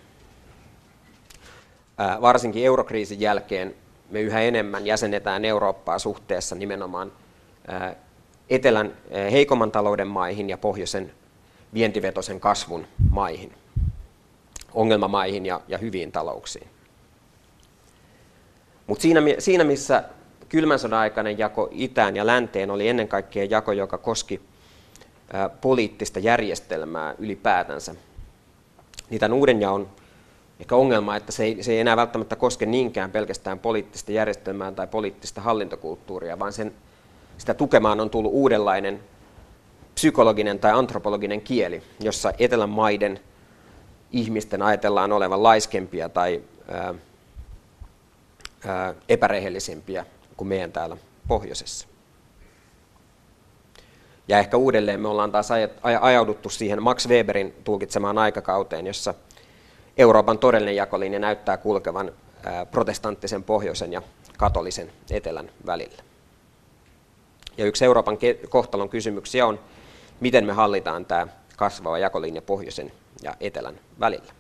[2.21, 3.75] Varsinkin eurokriisin jälkeen
[4.09, 7.11] me yhä enemmän jäsenetään Eurooppaa suhteessa nimenomaan
[8.49, 8.93] etelän
[9.31, 11.11] heikomman talouden maihin ja pohjoisen
[11.73, 13.53] vientivetoisen kasvun maihin,
[14.73, 16.67] ongelmamaihin ja, ja hyviin talouksiin.
[18.87, 20.03] Mutta siinä, siinä, missä
[20.49, 24.41] kylmän sodan aikainen jako itään ja länteen oli ennen kaikkea jako, joka koski
[25.61, 27.95] poliittista järjestelmää ylipäätänsä,
[29.09, 29.89] niin tämän uuden jaon
[30.59, 34.87] ehkä ongelma, että se ei, se ei enää välttämättä koske niinkään pelkästään poliittista järjestelmää tai
[34.87, 36.73] poliittista hallintokulttuuria, vaan sen,
[37.37, 38.99] sitä tukemaan on tullut uudenlainen
[39.93, 43.19] psykologinen tai antropologinen kieli, jossa etelän maiden
[44.11, 46.41] ihmisten ajatellaan olevan laiskempia tai
[46.71, 46.93] ää,
[48.65, 50.05] ää, epärehellisempiä
[50.37, 51.87] kuin meidän täällä pohjoisessa.
[54.27, 55.49] Ja ehkä uudelleen me ollaan taas
[56.01, 59.13] ajauduttu siihen Max Weberin tulkitsemaan aikakauteen, jossa
[59.97, 62.11] Euroopan todellinen jakolinja näyttää kulkevan
[62.71, 64.01] protestanttisen pohjoisen ja
[64.37, 66.03] katolisen etelän välillä.
[67.57, 68.17] Ja yksi Euroopan
[68.49, 69.59] kohtalon kysymyksiä on,
[70.19, 71.27] miten me hallitaan tämä
[71.57, 74.33] kasvava jakolinja pohjoisen ja etelän välillä.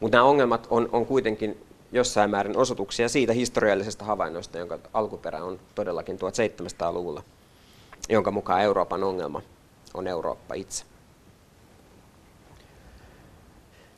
[0.00, 5.60] Mutta nämä ongelmat on, on kuitenkin jossain määrin osoituksia siitä historiallisesta havainnosta, jonka alkuperä on
[5.74, 7.22] todellakin 1700-luvulla,
[8.08, 9.42] jonka mukaan Euroopan ongelma
[9.94, 10.84] on Eurooppa itse.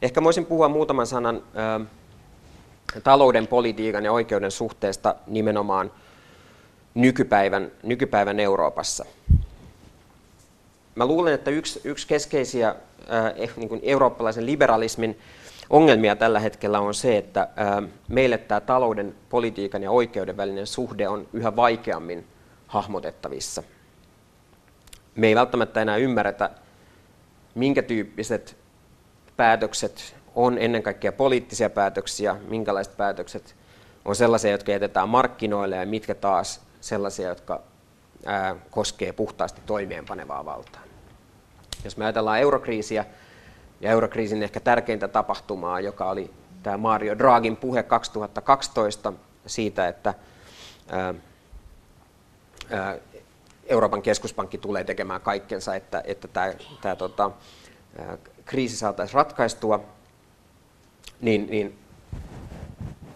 [0.02, 1.84] Ehkä voisin puhua muutaman sanan ö,
[3.04, 5.92] talouden, politiikan ja oikeuden suhteesta nimenomaan
[6.94, 9.04] nykypäivän, nykypäivän Euroopassa.
[10.94, 15.18] Mä luulen, että yksi, yksi keskeisiä äh, niin kuin eurooppalaisen liberalismin
[15.70, 21.08] ongelmia tällä hetkellä on se, että äh, meille tämä talouden, politiikan ja oikeuden välinen suhde
[21.08, 22.26] on yhä vaikeammin
[22.66, 23.62] hahmotettavissa.
[25.14, 26.50] Me ei välttämättä enää ymmärretä,
[27.54, 28.56] minkä tyyppiset
[29.38, 33.54] päätökset on ennen kaikkea poliittisia päätöksiä, minkälaiset päätökset
[34.04, 37.62] on sellaisia, jotka jätetään markkinoille ja mitkä taas sellaisia, jotka
[38.26, 40.82] ää, koskee puhtaasti toimeenpanevaa valtaa.
[41.84, 43.04] Jos me ajatellaan eurokriisiä
[43.80, 46.30] ja eurokriisin ehkä tärkeintä tapahtumaa, joka oli
[46.62, 49.12] tämä Mario Draghin puhe 2012
[49.46, 50.14] siitä, että
[50.88, 51.14] ää,
[52.70, 52.98] ää,
[53.66, 57.30] Euroopan keskuspankki tulee tekemään kaikkensa, että, että tämä, tämä tota,
[58.44, 59.80] kriisi saataisiin ratkaistua,
[61.20, 61.78] niin, niin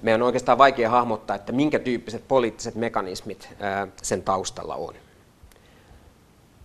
[0.02, 4.94] meidän on oikeastaan vaikea hahmottaa, että minkä tyyppiset poliittiset mekanismit ää, sen taustalla on.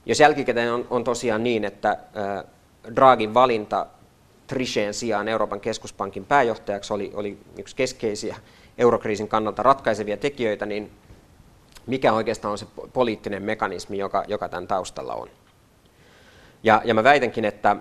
[0.06, 2.44] Jos jälkikäteen on, on tosiaan niin, että ää,
[2.96, 3.88] Draghin valinta
[4.54, 8.36] Trichén sijaan Euroopan keskuspankin pääjohtajaksi oli, oli yksi keskeisiä
[8.78, 10.92] eurokriisin kannalta ratkaisevia tekijöitä, niin
[11.88, 15.30] mikä oikeastaan on se poliittinen mekanismi, joka, joka tämän taustalla on.
[16.64, 17.76] Ja, ja mä väitänkin, että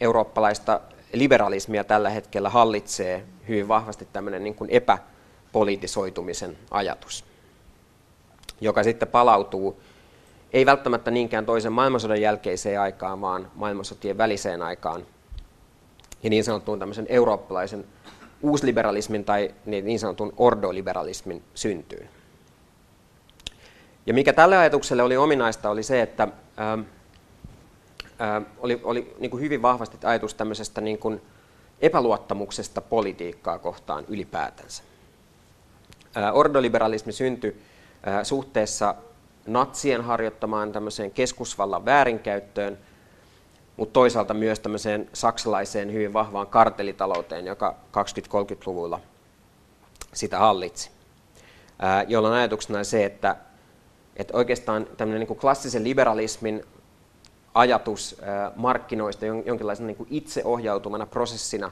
[0.00, 0.80] eurooppalaista
[1.12, 7.24] liberalismia tällä hetkellä hallitsee hyvin vahvasti tämmöinen niin kuin epäpolitisoitumisen ajatus,
[8.60, 9.80] joka sitten palautuu
[10.52, 15.06] ei välttämättä niinkään toisen maailmansodan jälkeiseen aikaan, vaan maailmansotien väliseen aikaan
[16.22, 17.84] ja niin sanottuun tämmöisen eurooppalaisen
[18.42, 22.08] uusliberalismin tai niin sanotun ordoliberalismin syntyyn.
[24.06, 26.78] Ja mikä tälle ajatukselle oli ominaista, oli se, että ää,
[28.58, 31.20] oli, oli niin kuin hyvin vahvasti ajatus tämmöisestä niin kuin
[31.80, 34.82] epäluottamuksesta politiikkaa kohtaan ylipäätänsä.
[36.14, 37.62] Ää, ordoliberalismi syntyi
[38.22, 38.94] suhteessa
[39.46, 42.78] natsien harjoittamaan tämmöiseen keskusvallan väärinkäyttöön,
[43.76, 49.00] mutta toisaalta myös tämmöiseen saksalaiseen hyvin vahvaan kartelitalouteen, joka 20-30-luvulla
[50.12, 50.90] sitä hallitsi.
[52.08, 53.36] Jolloin ajatuksena se, että
[54.16, 56.64] että oikeastaan tämmöinen niin klassisen liberalismin
[57.54, 58.16] ajatus
[58.56, 61.70] markkinoista jonkinlaisena niin kuin itseohjautumana prosessina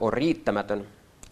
[0.00, 0.86] on riittämätön,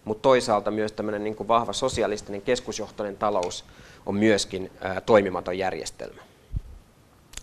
[0.05, 3.65] mutta toisaalta myös tämmöinen niin kuin vahva sosialistinen keskusjohtoinen talous
[4.05, 4.71] on myöskin
[5.05, 6.21] toimimaton järjestelmä.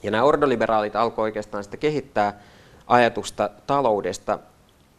[0.03, 2.41] Ja nämä ordoliberaalit alkoivat oikeastaan sitten kehittää
[2.87, 4.39] ajatusta taloudesta,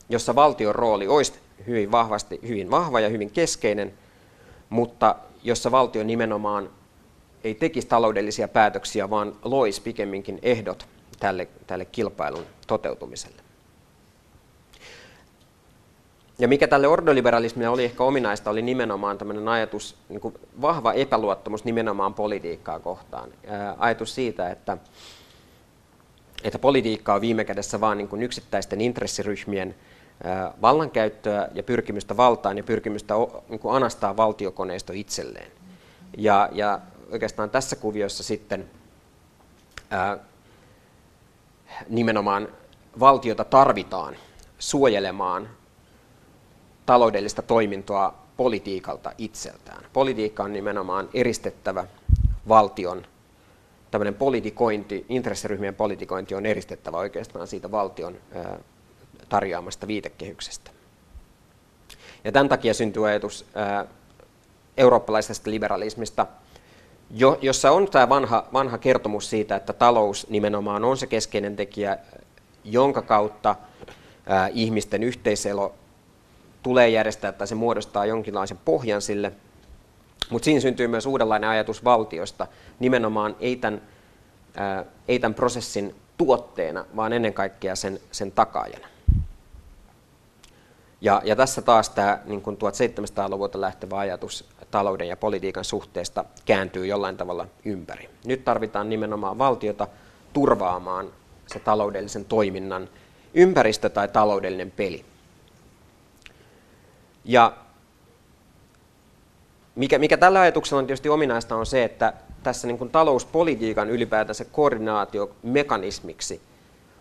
[0.09, 1.33] jossa valtion rooli olisi
[1.67, 3.93] hyvin vahvasti, hyvin vahva ja hyvin keskeinen,
[4.69, 6.69] mutta jossa valtio nimenomaan
[7.43, 10.87] ei tekisi taloudellisia päätöksiä, vaan loisi pikemminkin ehdot
[11.19, 13.45] tälle, tälle kilpailun toteutumiselle.
[16.39, 21.65] Ja mikä tälle ordoliberalismille oli ehkä ominaista, oli nimenomaan tämmöinen ajatus, niin kuin vahva epäluottamus
[21.65, 23.29] nimenomaan politiikkaa kohtaan.
[23.77, 24.77] Ajatus siitä, että,
[26.43, 29.75] että politiikka on viime kädessä vain niin yksittäisten intressiryhmien
[30.61, 33.13] vallankäyttöä ja pyrkimystä valtaan ja pyrkimystä
[33.49, 35.51] niin kuin anastaa valtiokoneisto itselleen.
[36.17, 36.79] Ja, ja
[37.11, 38.69] oikeastaan tässä kuviossa sitten
[41.89, 42.47] nimenomaan
[42.99, 44.15] valtiota tarvitaan
[44.59, 45.49] suojelemaan
[46.85, 49.85] taloudellista toimintoa politiikalta itseltään.
[49.93, 51.87] Politiikka on nimenomaan eristettävä
[52.47, 53.05] valtion,
[53.91, 58.17] tämmöinen politikointi, intressiryhmien politikointi on eristettävä oikeastaan siitä valtion
[59.29, 60.71] tarjoamasta viitekehyksestä.
[62.23, 63.45] Ja tämän takia syntyy ajatus
[64.77, 66.27] eurooppalaisesta liberalismista–
[67.15, 71.97] jo, jossa on tämä vanha, vanha kertomus siitä, että talous nimenomaan on se keskeinen tekijä,
[72.63, 73.55] jonka kautta
[74.25, 75.73] ää, ihmisten yhteiselo
[76.63, 79.31] tulee järjestää tai se muodostaa jonkinlaisen pohjan sille.
[80.29, 82.47] Mutta siinä syntyy myös uudenlainen ajatus valtiosta,
[82.79, 83.81] nimenomaan ei tämän,
[84.55, 88.87] ää, ei tämän prosessin tuotteena, vaan ennen kaikkea sen, sen takaajana.
[91.05, 97.17] Ja, ja tässä taas tämä niin 1700-luvulta lähtevä ajatus talouden ja politiikan suhteesta kääntyy jollain
[97.17, 98.09] tavalla ympäri.
[98.25, 99.87] Nyt tarvitaan nimenomaan valtiota
[100.33, 101.09] turvaamaan
[101.47, 102.89] se taloudellisen toiminnan
[103.33, 105.05] ympäristö tai taloudellinen peli.
[107.25, 107.53] Ja
[109.75, 112.13] mikä, mikä tällä ajatuksella on tietysti ominaista on se, että
[112.43, 116.41] tässä niin talouspolitiikan ylipäätänsä koordinaatiomekanismiksi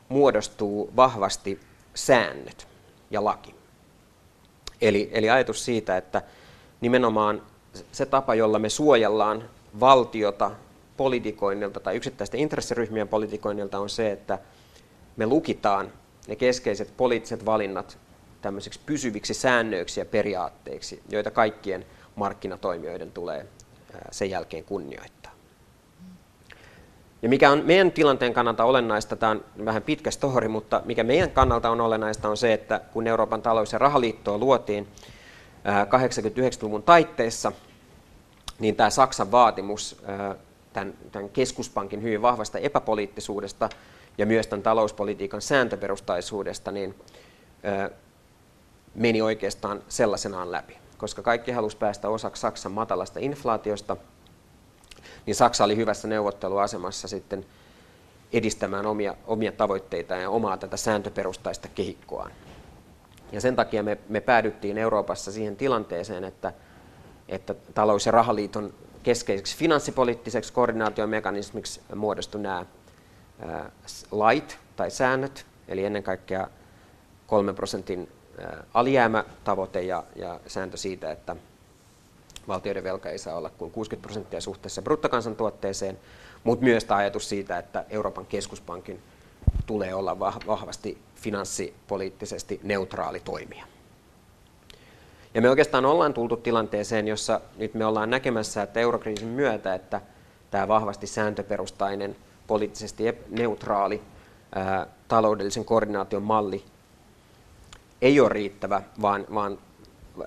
[0.09, 1.61] muodostuu vahvasti
[1.95, 2.69] säännöt
[3.11, 3.64] ja laki.
[4.81, 6.23] Eli, eli ajatus siitä, että
[6.81, 7.43] nimenomaan
[7.93, 9.45] se tapa, jolla me suojellaan
[9.81, 10.51] valtiota
[10.97, 14.39] politikoinnilta tai yksittäisten intressiryhmien politikoinnilta on se, että
[15.17, 15.93] me lukitaan
[16.29, 17.99] ne keskeiset poliittiset valinnat
[18.43, 21.87] tämmöisiksi pysyviksi säännöiksi ja periaatteiksi, joita kaikkien
[22.17, 23.47] markkinatoimijoiden tulee
[24.11, 25.34] sen jälkeen kunnioittaa.
[27.25, 31.31] Ja mikä on meidän tilanteen kannalta olennaista, tämä on vähän pitkä story, mutta mikä meidän
[31.31, 34.89] kannalta on olennaista on se, että kun Euroopan talous- ja rahaliittoa luotiin
[35.89, 37.53] 89-luvun taitteessa,
[38.59, 40.03] niin tämä Saksan vaatimus
[40.73, 43.69] tämän, tämän keskuspankin hyvin vahvasta epäpoliittisuudesta
[44.19, 46.95] ja myös tämän talouspolitiikan sääntöperustaisuudesta, niin
[48.95, 50.77] meni oikeastaan sellaisenaan läpi.
[50.99, 53.97] Koska kaikki halusi päästä osaksi Saksan matalasta inflaatiosta,
[55.27, 57.47] niin Saksa oli hyvässä neuvotteluasemassa sitten
[58.33, 62.31] edistämään omia, omia tavoitteitaan ja omaa tätä sääntöperustaista kehikkoaan.
[63.33, 66.53] Ja sen takia me, me päädyttiin Euroopassa siihen tilanteeseen, että,
[67.29, 72.67] että talous- ja rahaliiton keskeiseksi finanssipoliittiseksi koordinaatiomekanismiksi muodostui nämä
[74.11, 76.49] lait tai säännöt, eli ennen kaikkea
[77.27, 78.09] 3 prosentin
[78.75, 81.37] alijäämätavoite ja, ja sääntö siitä, että
[82.49, 85.99] valtioiden velka ei saa olla kuin 60 prosenttia suhteessa bruttokansantuotteeseen,
[86.45, 89.03] mutta myös tämä ajatus siitä, että Euroopan keskuspankin
[89.67, 93.65] tulee olla vahvasti finanssipoliittisesti neutraali toimija.
[95.35, 100.01] Ja me oikeastaan ollaan tultu tilanteeseen, jossa nyt me ollaan näkemässä, että eurokriisin myötä, että
[100.51, 102.17] tämä vahvasti sääntöperustainen,
[102.47, 104.03] poliittisesti neutraali
[104.55, 106.65] ää, taloudellisen koordinaation malli
[108.03, 109.59] ei ole riittävä, vaan, vaan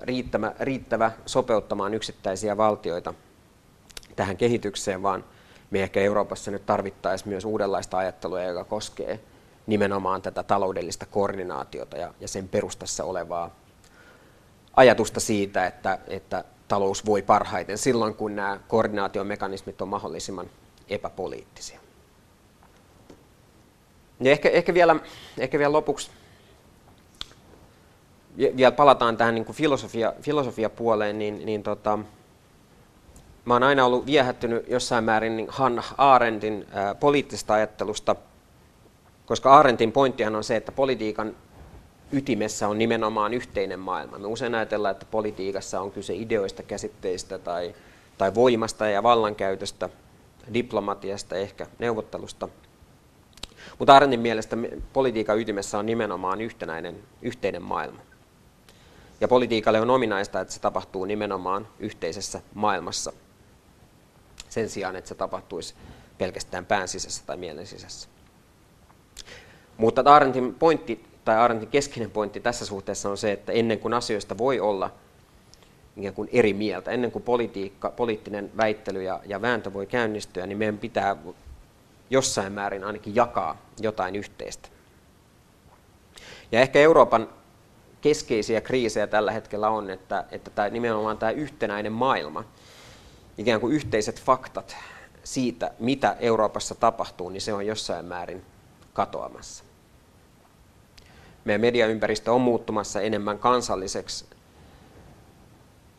[0.02, 3.14] riittävä, riittävä sopeuttamaan yksittäisiä valtioita
[4.16, 5.24] tähän kehitykseen, vaan
[5.70, 9.20] me ehkä Euroopassa nyt tarvittaisiin myös uudenlaista ajattelua, joka koskee
[9.66, 13.50] nimenomaan tätä taloudellista koordinaatiota ja, ja sen perustassa olevaa
[14.76, 20.50] ajatusta siitä, että, että talous voi parhaiten silloin, kun nämä koordinaatiomekanismit on mahdollisimman
[20.88, 21.80] epäpoliittisia.
[24.20, 24.96] Ja ehkä, ehkä, vielä,
[25.38, 26.10] ehkä vielä lopuksi
[28.56, 31.98] vielä palataan tähän niin kuin filosofia, filosofiapuoleen, niin, niin tota,
[33.44, 38.16] mä oon aina ollut viehättynyt jossain määrin niin Han Arendtin ää, poliittista ajattelusta,
[39.26, 41.36] koska Arendtin pointtihan on se, että politiikan
[42.12, 44.18] ytimessä on nimenomaan yhteinen maailma.
[44.18, 47.74] Me usein ajatellaan, että politiikassa on kyse ideoista, käsitteistä tai,
[48.18, 49.88] tai voimasta ja vallankäytöstä,
[50.54, 52.48] diplomatiasta, ehkä neuvottelusta.
[53.78, 54.56] Mutta Arendtin mielestä
[54.92, 58.07] politiikan ytimessä on nimenomaan yhtenäinen, yhteinen maailma.
[59.20, 63.12] Ja politiikalle on ominaista, että se tapahtuu nimenomaan yhteisessä maailmassa
[64.48, 65.74] sen sijaan, että se tapahtuisi
[66.18, 68.08] pelkästään pään sisässä tai mielen sisässä.
[69.76, 74.38] Mutta Arendtin pointti tai Arendtin keskeinen pointti tässä suhteessa on se, että ennen kuin asioista
[74.38, 74.90] voi olla
[75.96, 80.58] ikään kuin eri mieltä, ennen kuin politiikka, poliittinen väittely ja, ja vääntö voi käynnistyä, niin
[80.58, 81.16] meidän pitää
[82.10, 84.68] jossain määrin ainakin jakaa jotain yhteistä.
[86.52, 87.28] Ja ehkä Euroopan
[88.00, 92.44] keskeisiä kriisejä tällä hetkellä on, että, että tämä, nimenomaan tämä yhtenäinen maailma,
[93.38, 94.76] ikään kuin yhteiset faktat
[95.24, 98.42] siitä, mitä Euroopassa tapahtuu, niin se on jossain määrin
[98.92, 99.64] katoamassa.
[101.44, 104.24] Meidän mediaympäristö on muuttumassa enemmän kansalliseksi,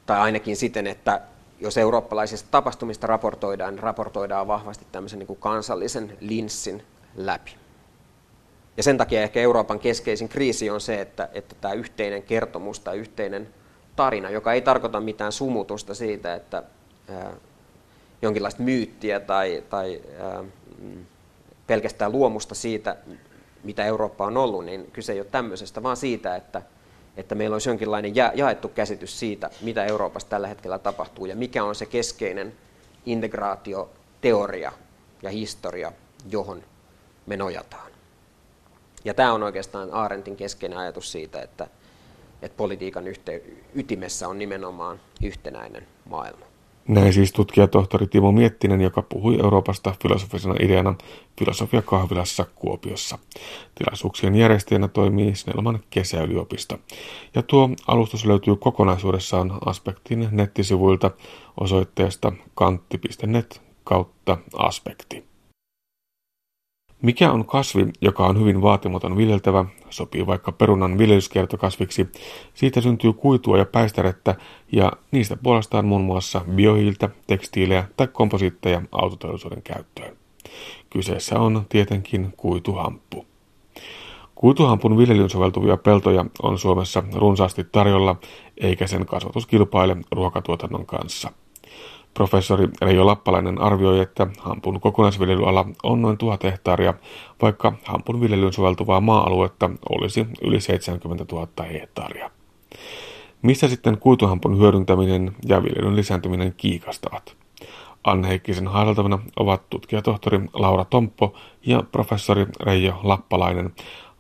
[0.06, 1.22] tai ainakin siten, että
[1.60, 6.84] jos eurooppalaisista tapahtumista raportoidaan, niin raportoidaan vahvasti tämmöisen niin kuin kansallisen linssin
[7.16, 7.56] läpi.
[8.80, 12.98] Ja sen takia ehkä Euroopan keskeisin kriisi on se, että, että tämä yhteinen kertomus tai
[12.98, 13.50] yhteinen
[13.96, 16.64] tarina, joka ei tarkoita mitään sumutusta siitä, että
[17.10, 17.34] ää,
[18.22, 20.44] jonkinlaista myyttiä tai, tai ää,
[21.68, 22.96] pelkästään luomusta siitä,
[23.64, 26.62] mitä Eurooppa on ollut, niin kyse ei ole tämmöisestä, vaan siitä, että,
[27.18, 31.64] että meillä olisi jonkinlainen ja, jaettu käsitys siitä, mitä Euroopassa tällä hetkellä tapahtuu ja mikä
[31.64, 32.54] on se keskeinen
[33.06, 34.72] integraatioteoria
[35.22, 35.92] ja historia,
[36.30, 36.64] johon
[37.26, 37.89] me nojataan.
[39.06, 41.68] Ja tämä on oikeastaan Aarentin keskeinen ajatus siitä, että,
[42.42, 43.42] että politiikan yhte,
[43.76, 46.50] ytimessä on nimenomaan yhtenäinen maailma.
[46.88, 50.96] Näin siis tutkija tohtori Timo Miettinen, joka puhui Euroopasta filosofisena ideana
[51.40, 53.18] Filosofia kahvilassa Kuopiossa.
[53.76, 56.78] Tilaisuuksien järjestäjänä toimii Snellman kesäyliopisto.
[57.36, 61.12] Ja tuo alustus löytyy kokonaisuudessaan Aspektin nettisivuilta
[61.60, 65.29] osoitteesta kantti.net kautta aspekti.
[67.02, 72.08] Mikä on kasvi, joka on hyvin vaatimaton viljeltävä, sopii vaikka perunan viljelyskertokasviksi,
[72.54, 74.36] siitä syntyy kuitua ja päistärettä
[74.72, 80.18] ja niistä puolestaan muun muassa biohiiltä, tekstiilejä tai komposiitteja autoteollisuuden käyttöön.
[80.90, 83.26] Kyseessä on tietenkin kuituhamppu.
[84.36, 88.16] Kuituhampun viljelyyn soveltuvia peltoja on Suomessa runsaasti tarjolla,
[88.58, 91.32] eikä sen kasvatus kilpaile ruokatuotannon kanssa.
[92.20, 96.94] Professori Reijo Lappalainen arvioi, että hampun kokonaisviljelyala on noin tuhat hehtaaria,
[97.42, 102.32] vaikka hampun viljelyyn soveltuvaa maa-aluetta olisi yli 70 000 hehtaaria.
[103.42, 107.36] Missä sitten kuituhampun hyödyntäminen ja viljelyn lisääntyminen kiikastavat?
[108.04, 111.34] Anne Heikkisen haadeltavana ovat tutkijatohtori Laura Tomppo
[111.66, 113.74] ja professori Reijo Lappalainen.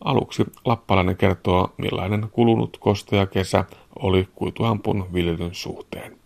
[0.03, 3.65] Aluksi Lappalainen kertoo, millainen kulunut kosteja kesä
[3.99, 6.18] oli kuituhampun viljelyn suhteen.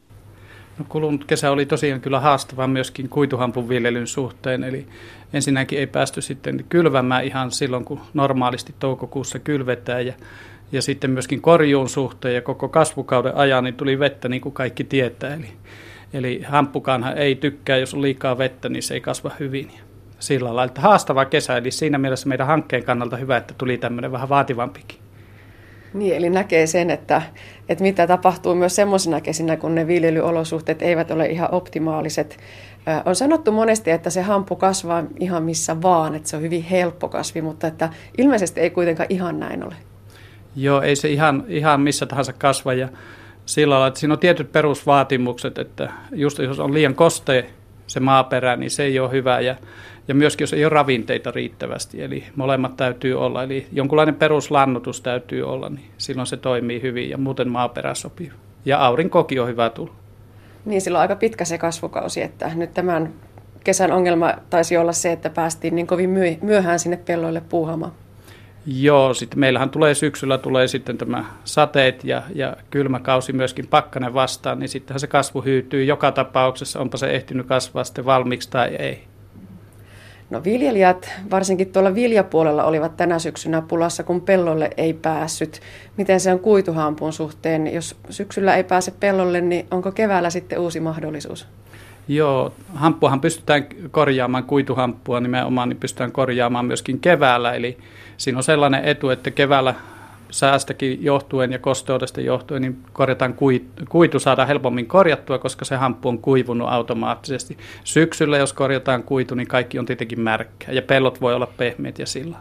[0.79, 4.87] No, kulunut kesä oli tosiaan kyllä haastava myöskin kuituhampun viljelyn suhteen, eli
[5.33, 10.13] ensinnäkin ei päästy sitten kylvämään ihan silloin, kun normaalisti toukokuussa kylvetään, ja,
[10.71, 14.83] ja sitten myöskin korjuun suhteen ja koko kasvukauden ajan niin tuli vettä niin kuin kaikki
[14.83, 15.33] tietää.
[15.33, 15.49] Eli,
[16.13, 19.71] eli hamppukaanhan ei tykkää, jos on liikaa vettä, niin se ei kasva hyvin.
[20.19, 24.11] Sillä lailla, että haastava kesä, eli siinä mielessä meidän hankkeen kannalta hyvä, että tuli tämmöinen
[24.11, 25.02] vähän vaativampikin.
[25.93, 27.21] Niin, eli näkee sen, että,
[27.69, 32.37] että mitä tapahtuu myös semmoisena kesinä, kun ne viljelyolosuhteet eivät ole ihan optimaaliset.
[33.05, 37.09] On sanottu monesti, että se hampu kasvaa ihan missä vaan, että se on hyvin helppo
[37.09, 39.75] kasvi, mutta että ilmeisesti ei kuitenkaan ihan näin ole.
[40.55, 42.89] Joo, ei se ihan, ihan missä tahansa kasva ja
[43.45, 47.45] sillä lailla, että siinä on tietyt perusvaatimukset, että just jos on liian koste
[47.87, 49.55] se maaperä, niin se ei ole hyvä ja,
[50.07, 55.43] ja myöskin jos ei ole ravinteita riittävästi, eli molemmat täytyy olla, eli jonkunlainen peruslannotus täytyy
[55.43, 58.31] olla, niin silloin se toimii hyvin ja muuten maaperä sopii.
[58.65, 59.93] Ja aurinkokin on hyvä tulla.
[60.65, 63.13] Niin, silloin aika pitkä se kasvukausi, että nyt tämän
[63.63, 66.09] kesän ongelma taisi olla se, että päästiin niin kovin
[66.41, 67.91] myöhään sinne pelloille puuhamaan.
[68.65, 74.13] Joo, sitten meillähän tulee syksyllä tulee sitten tämä sateet ja, ja kylmä kausi myöskin pakkanen
[74.13, 78.75] vastaan, niin sittenhän se kasvu hyytyy joka tapauksessa, onpa se ehtinyt kasvaa sitten valmiiksi tai
[78.75, 79.03] ei.
[80.33, 85.61] No viljelijät, varsinkin tuolla viljapuolella, olivat tänä syksynä pulassa, kun pellolle ei päässyt.
[85.97, 87.73] Miten se on kuituhampun suhteen?
[87.73, 91.47] Jos syksyllä ei pääse pellolle, niin onko keväällä sitten uusi mahdollisuus?
[92.07, 97.53] Joo, hamppuahan pystytään korjaamaan, kuituhamppua nimenomaan, niin pystytään korjaamaan myöskin keväällä.
[97.53, 97.77] Eli
[98.17, 99.75] siinä on sellainen etu, että keväällä
[100.33, 106.09] säästäkin johtuen ja kosteudesta johtuen, niin korjataan kuitu, kuitu saadaan helpommin korjattua, koska se hamppu
[106.09, 107.57] on kuivunut automaattisesti.
[107.83, 112.05] Syksyllä, jos korjataan kuitu, niin kaikki on tietenkin märkää ja pellot voi olla pehmeät ja
[112.05, 112.37] sillä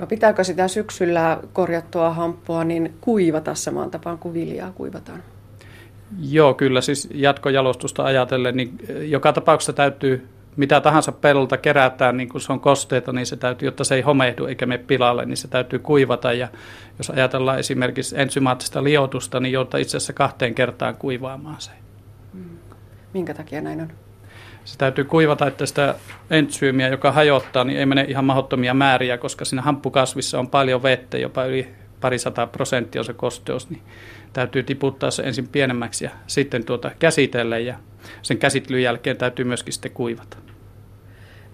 [0.00, 5.22] No pitääkö sitä syksyllä korjattua hamppua niin kuivata samaan tapaan kuin viljaa kuivataan?
[6.18, 12.40] Joo, kyllä siis jatkojalostusta ajatellen, niin joka tapauksessa täytyy mitä tahansa pellolta kerätään, niin kun
[12.40, 15.48] se on kosteita, niin se täytyy, jotta se ei homehdu eikä mene pilalle, niin se
[15.48, 16.32] täytyy kuivata.
[16.32, 16.48] Ja
[16.98, 21.70] jos ajatellaan esimerkiksi ensymaattista liotusta, niin joutuu itse asiassa kahteen kertaan kuivaamaan se.
[22.32, 22.44] Mm.
[23.14, 23.92] Minkä takia näin on?
[24.64, 25.94] Se täytyy kuivata, että sitä
[26.30, 31.18] entsyymiä, joka hajottaa, niin ei mene ihan mahdottomia määriä, koska siinä hamppukasvissa on paljon vettä,
[31.18, 31.68] jopa yli
[32.00, 33.82] parisata prosenttia on se kosteus, niin
[34.32, 37.74] täytyy tiputtaa se ensin pienemmäksi ja sitten tuota käsitellä ja
[38.22, 40.36] sen käsittelyn jälkeen täytyy myöskin sitten kuivata.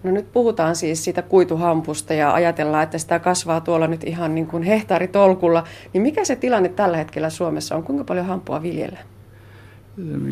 [0.03, 4.47] No nyt puhutaan siis siitä kuituhampusta ja ajatellaan, että sitä kasvaa tuolla nyt ihan niin
[4.47, 5.65] kuin hehtaaritolkulla.
[5.93, 7.83] Niin mikä se tilanne tällä hetkellä Suomessa on?
[7.83, 8.99] Kuinka paljon hampua viljellä?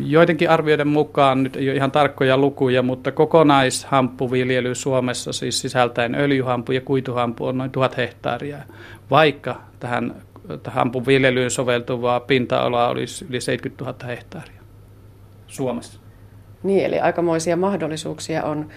[0.05, 6.71] Joidenkin arvioiden mukaan, nyt ei ole ihan tarkkoja lukuja, mutta kokonaishamppuviljely Suomessa, siis sisältäen öljyhampu
[6.71, 8.57] ja kuituhampu, on noin tuhat hehtaaria,
[9.11, 10.15] vaikka tähän
[10.67, 14.61] hampun viljelyyn soveltuvaa pinta-alaa olisi yli 70 000 hehtaaria
[15.47, 15.99] Suomessa.
[16.63, 18.69] Niin, eli aikamoisia mahdollisuuksia on.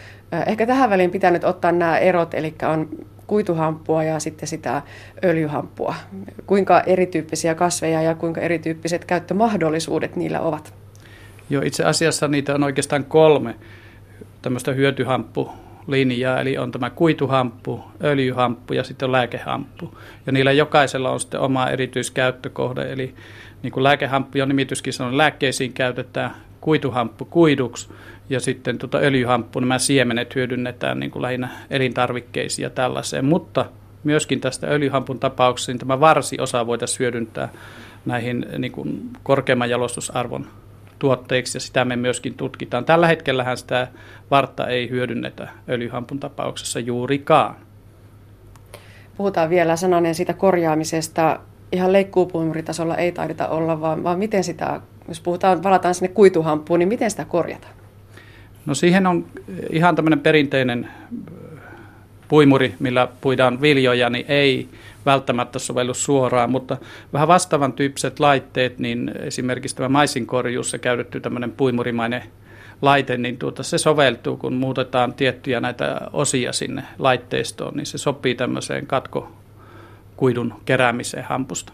[0.46, 2.88] Ehkä tähän väliin pitää nyt ottaa nämä erot, eli on
[3.26, 4.82] kuituhamppua ja sitten sitä
[5.24, 5.94] öljyhamppua.
[6.46, 10.74] Kuinka erityyppisiä kasveja ja kuinka erityyppiset käyttömahdollisuudet niillä ovat?
[11.50, 13.54] Joo, itse asiassa niitä on oikeastaan kolme
[14.42, 14.72] tämmöistä
[15.88, 19.94] hyötyhamppulinjaa, eli on tämä kuituhamppu, öljyhamppu ja sitten on lääkehamppu.
[20.26, 23.14] Ja niillä jokaisella on sitten oma erityiskäyttökohde, eli
[23.62, 27.88] niin kuin lääkehamppu on nimityskin sanoo, lääkkeisiin käytetään kuituhamppu kuiduksi
[28.30, 33.66] ja sitten tuota öljyhamppu, nämä siemenet hyödynnetään niin kuin lähinnä elintarvikkeisiin ja tällaiseen, mutta
[34.04, 37.48] myöskin tästä öljyhampun tapauksessa niin tämä varsiosa voitaisiin hyödyntää
[38.06, 40.46] näihin niin kuin korkeamman jalostusarvon
[40.98, 42.84] tuotteiksi ja sitä me myöskin tutkitaan.
[42.84, 43.88] Tällä hetkellähän sitä
[44.30, 47.54] vartta ei hyödynnetä öljyhampun tapauksessa juurikaan.
[49.16, 51.40] Puhutaan vielä sananen siitä korjaamisesta.
[51.72, 56.88] Ihan leikkuupuimuritasolla ei taideta olla, vaan, vaan miten sitä jos puhutaan, valataan sinne kuituhampuun, niin
[56.88, 57.74] miten sitä korjataan?
[58.66, 59.26] No siihen on
[59.70, 60.88] ihan tämmöinen perinteinen
[62.28, 64.68] puimuri, millä puidaan viljoja, niin ei
[65.08, 66.76] välttämättä sovellu suoraan, mutta
[67.12, 72.22] vähän vastaavan tyyppiset laitteet, niin esimerkiksi tämä maisinkorjuussa käytetty tämmöinen puimurimainen
[72.82, 78.34] laite, niin tuota, se soveltuu, kun muutetaan tiettyjä näitä osia sinne laitteistoon, niin se sopii
[78.34, 81.72] tämmöiseen katkokuidun keräämiseen hampusta.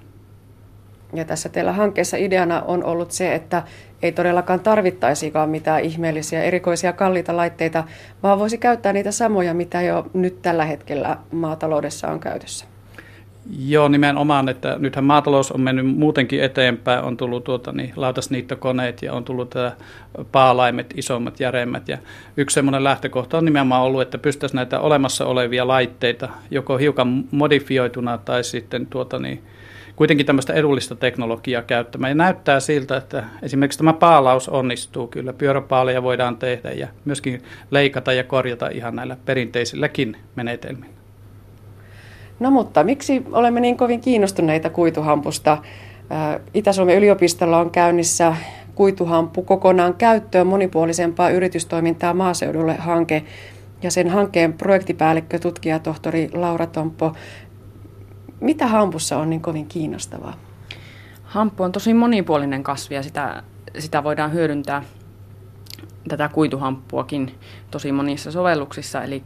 [1.14, 3.62] Ja tässä teillä hankkeessa ideana on ollut se, että
[4.02, 7.84] ei todellakaan tarvittaisikaan mitään ihmeellisiä, erikoisia, kalliita laitteita,
[8.22, 12.73] vaan voisi käyttää niitä samoja, mitä jo nyt tällä hetkellä maataloudessa on käytössä.
[13.58, 19.12] Joo, nimenomaan, että nythän maatalous on mennyt muutenkin eteenpäin, on tullut tuota, niin, lautasniittokoneet ja
[19.12, 19.72] on tullut tätä
[20.32, 21.88] paalaimet, isommat, järemmät.
[21.88, 21.98] Ja
[22.36, 28.18] yksi semmoinen lähtökohta on nimenomaan ollut, että pystyisi näitä olemassa olevia laitteita joko hiukan modifioituna
[28.18, 29.42] tai sitten tuota, niin,
[29.96, 32.10] kuitenkin tämmöistä edullista teknologiaa käyttämään.
[32.10, 35.32] Ja näyttää siltä, että esimerkiksi tämä paalaus onnistuu kyllä.
[35.32, 40.93] Pyöräpaaleja voidaan tehdä ja myöskin leikata ja korjata ihan näillä perinteisilläkin menetelmillä.
[42.40, 45.58] No mutta miksi olemme niin kovin kiinnostuneita kuituhampusta?
[46.54, 48.36] Itä-Suomen yliopistolla on käynnissä
[48.74, 53.24] kuituhampu kokonaan käyttöön monipuolisempaa yritystoimintaa maaseudulle hanke.
[53.82, 57.12] Ja sen hankkeen projektipäällikkö, tutkijatohtori Laura Tomppo,
[58.40, 60.34] mitä hampussa on niin kovin kiinnostavaa?
[61.22, 63.42] Hamppu on tosi monipuolinen kasvi ja sitä,
[63.78, 64.82] sitä voidaan hyödyntää
[66.08, 67.34] tätä kuituhamppuakin
[67.70, 69.22] tosi monissa sovelluksissa, eli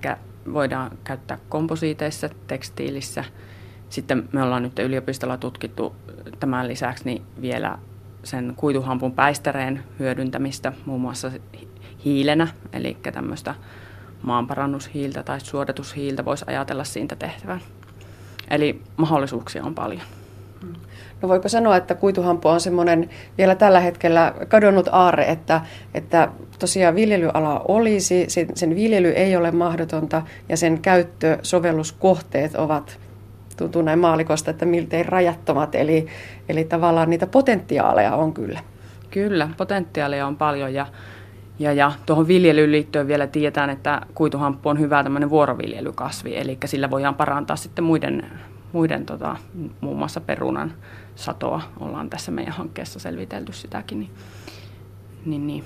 [0.53, 3.25] voidaan käyttää komposiiteissa, tekstiilissä.
[3.91, 5.97] Sitten me ollaan nyt yliopistolla tutkittu
[6.41, 7.79] tämän lisäksi niin vielä
[8.25, 11.31] sen kuituhampun päistäreen hyödyntämistä muun muassa
[12.05, 13.55] hiilenä, eli tämmöistä
[14.23, 17.61] maanparannushiiltä tai suodatushiiltä voisi ajatella siitä tehtävän.
[18.51, 20.03] Eli mahdollisuuksia on paljon.
[21.23, 25.61] No voiko sanoa, että kuituhampu on semmoinen vielä tällä hetkellä kadonnut aarre, että,
[25.95, 32.99] että tosiaan viljelyala olisi, sen, sen viljely ei ole mahdotonta ja sen käyttö, sovelluskohteet ovat,
[33.57, 36.07] tuntuu näin maalikosta, että miltei rajattomat, eli,
[36.49, 38.61] eli tavallaan niitä potentiaaleja on kyllä.
[39.11, 40.87] Kyllä, potentiaalia on paljon ja,
[41.59, 46.91] ja, ja tuohon viljelyyn liittyen vielä tiedetään, että kuituhamppu on hyvä tämmöinen vuoroviljelykasvi, eli sillä
[46.91, 48.27] voidaan parantaa sitten muiden,
[48.73, 49.37] muiden tota,
[49.81, 50.73] muun muassa perunan
[51.19, 51.63] satoa.
[51.81, 53.99] Ollaan tässä meidän hankkeessa selvitelty sitäkin.
[53.99, 54.11] Niin,
[55.27, 55.65] niin, niin.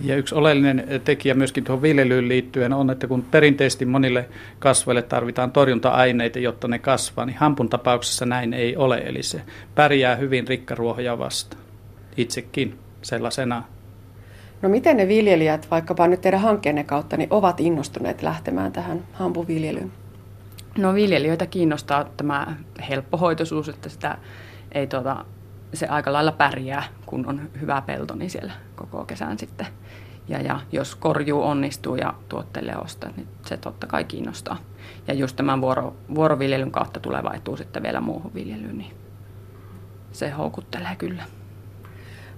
[0.00, 4.28] Ja yksi oleellinen tekijä myöskin tuohon viljelyyn liittyen on, että kun perinteisesti monille
[4.58, 8.98] kasveille tarvitaan torjunta-aineita, jotta ne kasvaa, niin hampun tapauksessa näin ei ole.
[8.98, 9.42] Eli se
[9.74, 11.62] pärjää hyvin rikkaruohoja vastaan
[12.16, 13.62] itsekin sellaisena.
[14.62, 19.92] No miten ne viljelijät, vaikkapa nyt teidän hankkeenne kautta, niin ovat innostuneet lähtemään tähän hampuviljelyyn?
[20.78, 22.56] No viljelijöitä kiinnostaa tämä
[22.88, 24.18] helppohoitoisuus, että sitä
[24.72, 25.24] ei tuota,
[25.74, 29.66] se aika lailla pärjää, kun on hyvä pelto, niin siellä koko kesän sitten.
[30.28, 34.56] Ja, ja jos korjuu onnistuu ja tuotteille ostaa, niin se totta kai kiinnostaa.
[35.06, 38.94] Ja just tämän vuoro, vuoroviljelyn kautta tuleva etu sitten vielä muuhun viljelyyn, niin
[40.12, 41.22] se houkuttelee kyllä.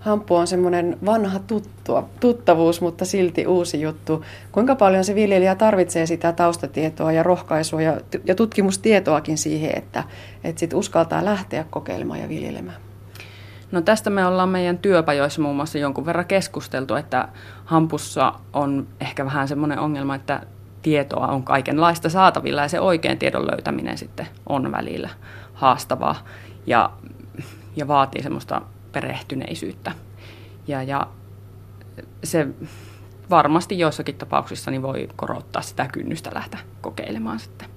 [0.05, 4.24] Hamppu on semmoinen vanha tuttua, tuttavuus, mutta silti uusi juttu.
[4.52, 10.05] Kuinka paljon se viljelijä tarvitsee sitä taustatietoa ja rohkaisua ja, ja tutkimustietoakin siihen, että,
[10.44, 12.76] että sit uskaltaa lähteä kokeilemaan ja viljelemään?
[13.72, 17.28] No tästä me ollaan meidän työpajoissa muun muassa jonkun verran keskusteltu, että
[17.64, 20.40] hampussa on ehkä vähän semmoinen ongelma, että
[20.82, 25.11] tietoa on kaikenlaista saatavilla ja se oikein tiedon löytäminen sitten on välillä
[25.55, 26.16] haastavaa
[26.66, 26.90] ja,
[27.76, 28.62] ja vaatii semmoista
[28.95, 29.92] perehtyneisyyttä.
[30.68, 31.07] Ja, ja
[32.24, 32.47] se
[33.30, 37.68] varmasti joissakin tapauksissa niin voi korottaa sitä kynnystä lähteä kokeilemaan sitten.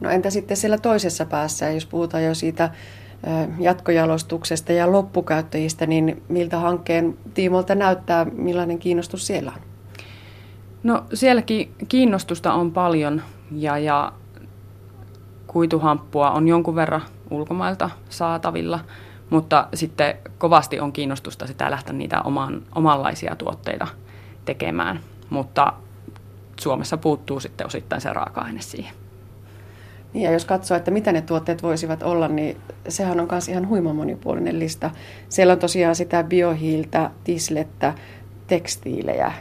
[0.00, 2.70] No entä sitten siellä toisessa päässä, jos puhutaan jo siitä
[3.58, 9.62] jatkojalostuksesta ja loppukäyttäjistä, niin miltä hankkeen tiimolta näyttää, millainen kiinnostus siellä on?
[10.82, 14.12] No sielläkin kiinnostusta on paljon ja, ja
[15.46, 18.80] kuituhamppua on jonkun verran ulkomailta saatavilla–
[19.30, 23.86] mutta sitten kovasti on kiinnostusta sitä lähteä niitä oman, omanlaisia tuotteita
[24.44, 25.00] tekemään,
[25.30, 25.72] mutta
[26.60, 28.94] Suomessa puuttuu sitten osittain se raaka-aine siihen.
[30.12, 32.56] Niin ja jos katsoo, että mitä ne tuotteet voisivat olla, niin
[32.88, 34.90] sehän on myös ihan huima monipuolinen lista.
[35.28, 37.94] Siellä on tosiaan sitä biohiiltä, tislettä,
[38.46, 39.32] tekstiilejä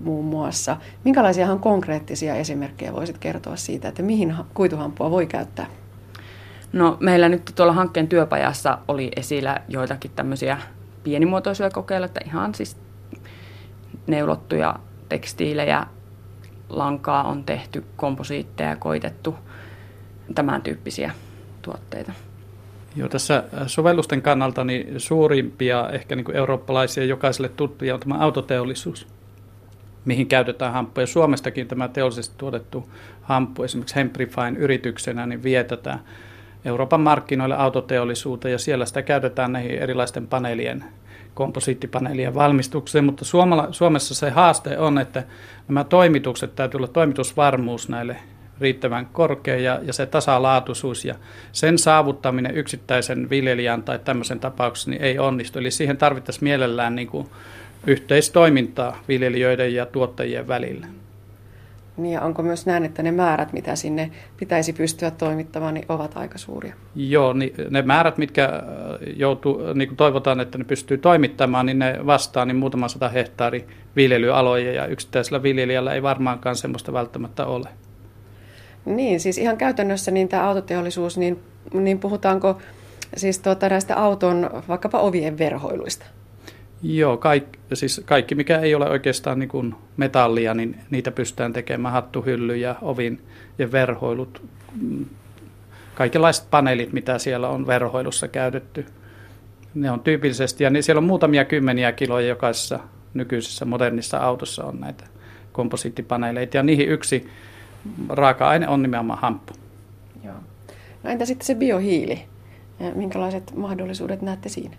[0.00, 0.76] muun muassa.
[1.04, 5.66] Minkälaisia konkreettisia esimerkkejä voisit kertoa siitä, että mihin kuituhampua voi käyttää?
[6.72, 10.58] No meillä nyt tuolla hankkeen työpajassa oli esillä joitakin tämmöisiä
[11.04, 12.76] pienimuotoisia kokeiluja, ihan siis
[14.06, 14.74] neulottuja
[15.08, 15.86] tekstiilejä,
[16.68, 19.34] lankaa on tehty, komposiitteja koitettu,
[20.34, 21.10] tämän tyyppisiä
[21.62, 22.12] tuotteita.
[22.96, 29.08] Joo, tässä sovellusten kannalta niin suurimpia ehkä niin kuin eurooppalaisia jokaiselle tuttuja on tämä autoteollisuus,
[30.04, 31.06] mihin käytetään hamppuja.
[31.06, 32.90] Suomestakin tämä teollisesti tuotettu
[33.22, 35.98] hamppu esimerkiksi Hemprifine yrityksenä niin vie tätä
[36.68, 40.84] Euroopan markkinoille autoteollisuuteen ja siellä sitä käytetään näihin erilaisten paneelien,
[41.34, 45.22] komposiittipaneelien valmistukseen, mutta Suomala, Suomessa se haaste on, että
[45.68, 48.16] nämä toimitukset täytyy olla toimitusvarmuus näille
[48.60, 51.14] riittävän korkea ja, ja se tasalaatuisuus ja
[51.52, 55.58] sen saavuttaminen yksittäisen viljelijän tai tämmöisen tapauksessa niin ei onnistu.
[55.58, 57.28] Eli siihen tarvittaisiin mielellään niin kuin
[57.86, 60.86] yhteistoimintaa viljelijöiden ja tuottajien välillä.
[61.98, 66.16] Niin ja onko myös näin, että ne määrät, mitä sinne pitäisi pystyä toimittamaan, niin ovat
[66.16, 66.74] aika suuria?
[66.94, 68.52] Joo, niin ne määrät, mitkä äh,
[69.16, 73.66] joutuu, niin kuin toivotaan, että ne pystyy toimittamaan, niin ne vastaa niin muutama sata hehtaari
[73.96, 77.68] viljelyaloja ja yksittäisellä viljelijällä ei varmaankaan semmoista välttämättä ole.
[78.84, 81.38] Niin, siis ihan käytännössä niin tämä autoteollisuus, niin,
[81.72, 82.58] niin puhutaanko
[83.16, 86.06] siis tuota näistä auton vaikkapa ovien verhoiluista?
[86.82, 91.94] Joo, kaikki, siis kaikki mikä ei ole oikeastaan niin kuin metallia, niin niitä pystytään tekemään.
[91.94, 93.20] Hattuhylly ja ovin
[93.58, 94.42] ja verhoilut,
[94.80, 95.06] mm,
[95.94, 98.86] kaikenlaiset paneelit, mitä siellä on verhoilussa käytetty.
[99.74, 102.80] Ne on tyypillisesti, ja siellä on muutamia kymmeniä kiloja jokaisessa
[103.14, 105.04] nykyisessä modernissa autossa on näitä
[105.52, 107.28] komposiittipaneeleita, ja niihin yksi
[108.08, 109.52] raaka-aine on nimenomaan hamppu.
[110.24, 110.34] Joo.
[111.02, 112.22] No entä sitten se biohiili?
[112.94, 114.76] Minkälaiset mahdollisuudet näette siinä?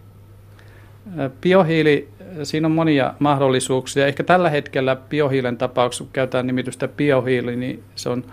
[1.42, 2.10] Biohiili,
[2.44, 4.08] siinä on monia mahdollisuuksia.
[4.08, 8.24] Ehkä tällä hetkellä biohiilen tapauksessa, kun käytetään nimitystä biohiili, niin se on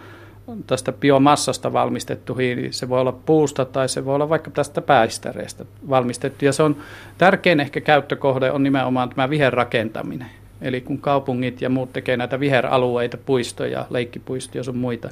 [0.67, 2.73] tästä biomassasta valmistettu hiili.
[2.73, 6.45] Se voi olla puusta tai se voi olla vaikka tästä päästäreestä valmistettu.
[6.45, 6.77] Ja se on
[7.19, 10.29] tärkein ehkä käyttökohde on nimenomaan tämä viherrakentaminen.
[10.61, 15.11] Eli kun kaupungit ja muut tekee näitä viheralueita, puistoja, leikkipuistoja sun muita,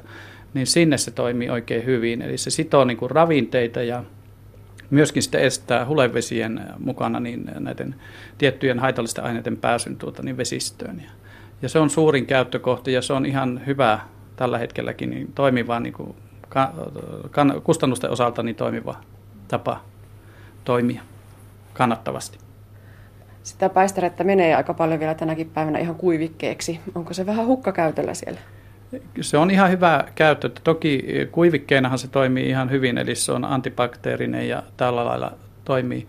[0.53, 2.21] niin sinne se toimii oikein hyvin.
[2.21, 4.03] Eli se sitoo niin kuin ravinteita ja
[4.89, 7.95] myöskin sitten estää hulevesien mukana niin näiden
[8.37, 11.01] tiettyjen haitallisten aineiden pääsyn tuota, niin vesistöön.
[11.03, 11.09] Ja,
[11.61, 13.99] ja se on suurin käyttökohta ja se on ihan hyvä
[14.35, 16.15] tällä hetkelläkin niin toimiva niin kuin
[17.29, 18.95] kan, kustannusten osalta niin toimiva
[19.47, 19.81] tapa
[20.63, 21.01] toimia
[21.73, 22.37] kannattavasti.
[23.43, 26.79] Sitä paistarettä menee aika paljon vielä tänäkin päivänä ihan kuivikkeeksi.
[26.95, 28.39] Onko se vähän hukkakäytöllä siellä?
[29.21, 30.49] Se on ihan hyvä käyttö.
[30.63, 35.33] Toki kuivikkeenahan se toimii ihan hyvin, eli se on antibakteerinen ja tällä lailla
[35.65, 36.07] toimii,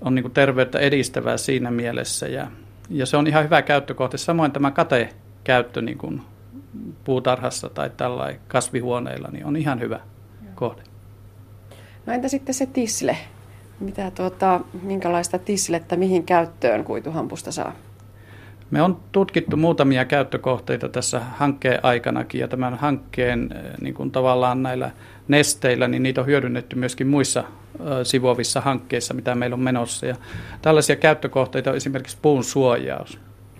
[0.00, 2.28] on niin terveyttä edistävää siinä mielessä.
[2.28, 2.46] Ja,
[2.90, 4.18] ja se on ihan hyvä käyttökohte.
[4.18, 6.22] Samoin tämä katekäyttö niin kuin
[7.04, 10.00] puutarhassa tai tällä kasvihuoneilla niin on ihan hyvä
[10.54, 10.82] kohde.
[12.06, 13.16] No entä sitten se tisle?
[13.80, 17.72] Mitä tuota, minkälaista tislettä mihin käyttöön kuituhampusta saa?
[18.70, 24.62] Me on tutkittu muutamia käyttökohteita tässä hankkeen aikanakin ja tämän hankkeen eh, niin kuin tavallaan
[24.62, 24.90] näillä
[25.28, 27.44] nesteillä, niin niitä on hyödynnetty myöskin muissa
[28.02, 30.06] sivuavissa hankkeissa, mitä meillä on menossa.
[30.06, 30.16] Ja
[30.62, 33.18] tällaisia käyttökohteita on esimerkiksi puun suojaus,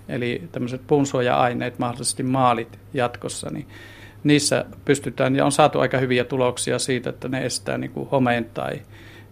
[0.09, 3.67] eli tämmöiset puunsuoja-aineet, mahdollisesti maalit jatkossa, niin
[4.25, 8.45] niissä pystytään ja on saatu aika hyviä tuloksia siitä, että ne estää niin kuin homeen
[8.45, 8.81] tai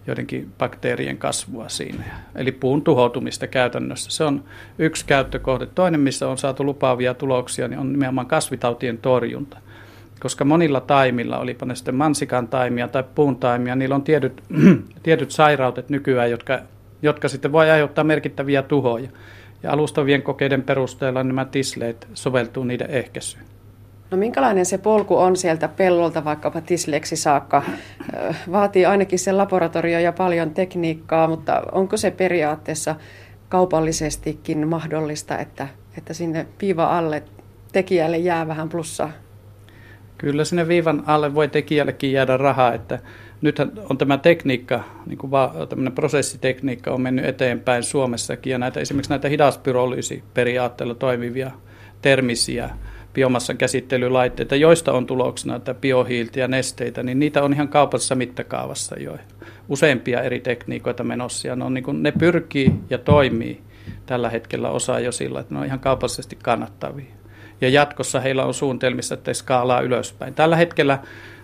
[0.06, 2.04] joidenkin bakteerien kasvua siinä.
[2.34, 4.10] Eli puun tuhoutumista käytännössä.
[4.10, 4.44] Se on
[4.78, 5.66] yksi käyttökohde.
[5.66, 9.58] Toinen, missä on saatu lupaavia tuloksia, niin on nimenomaan kasvitautien torjunta.
[10.20, 14.42] Koska monilla taimilla, olipa ne sitten mansikan taimia tai puun taimia, niillä on tietyt,
[15.02, 16.58] tietyt sairautet nykyään, jotka,
[17.02, 19.08] jotka sitten voi aiheuttaa merkittäviä tuhoja.
[19.62, 23.53] Ja alustavien kokeiden perusteella nämä tisleet soveltuu niiden ehkäisyyn.
[24.14, 27.62] No minkälainen se polku on sieltä pellolta vaikkapa tisleksi saakka?
[28.52, 32.94] Vaatii ainakin sen laboratorio ja paljon tekniikkaa, mutta onko se periaatteessa
[33.48, 37.22] kaupallisestikin mahdollista, että, että sinne viiva alle
[37.72, 39.12] tekijälle jää vähän plussaa?
[40.18, 42.98] Kyllä sinne viivan alle voi tekijällekin jäädä rahaa, että
[43.40, 45.30] nythän on tämä tekniikka, niin kuin
[45.68, 51.50] tämmöinen prosessitekniikka on mennyt eteenpäin Suomessakin ja näitä, esimerkiksi näitä hidaspyrolyysiperiaatteella toimivia
[52.02, 52.70] termisiä
[53.14, 59.00] biomassan käsittelylaitteita, joista on tuloksena että biohiiltä ja nesteitä, niin niitä on ihan kaupallisessa mittakaavassa
[59.00, 59.18] jo
[59.68, 61.48] useampia eri tekniikoita menossa.
[61.48, 63.60] Ja ne, on niin kuin, ne pyrkii ja toimii
[64.06, 67.14] tällä hetkellä osa jo sillä, että ne on ihan kaupallisesti kannattavia.
[67.60, 70.34] Ja jatkossa heillä on suunnitelmissa, että skaalaa ylöspäin.
[70.34, 70.98] Tällä hetkellä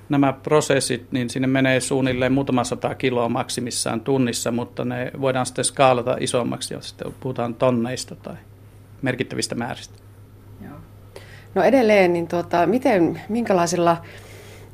[0.08, 5.64] nämä prosessit, niin sinne menee suunnilleen muutama sata kiloa maksimissaan tunnissa, mutta ne voidaan sitten
[5.64, 8.34] skaalata isommaksi, jos sitten puhutaan tonneista tai
[9.02, 10.09] merkittävistä määristä.
[11.55, 13.96] No edelleen, niin tuota, miten, minkälaisella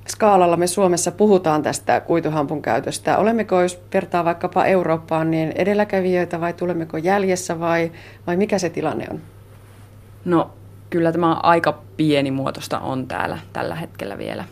[0.09, 3.19] skaalalla me Suomessa puhutaan tästä kuituhampun käytöstä?
[3.19, 7.93] Olemmeko, jos vertaa vaikkapa Eurooppaan, niin edelläkävijöitä vai tulemmeko jäljessä vai,
[8.27, 9.21] vai mikä se tilanne on?
[10.25, 10.51] No
[10.91, 14.45] kyllä tämä aika pienimuotoista on täällä tällä hetkellä vielä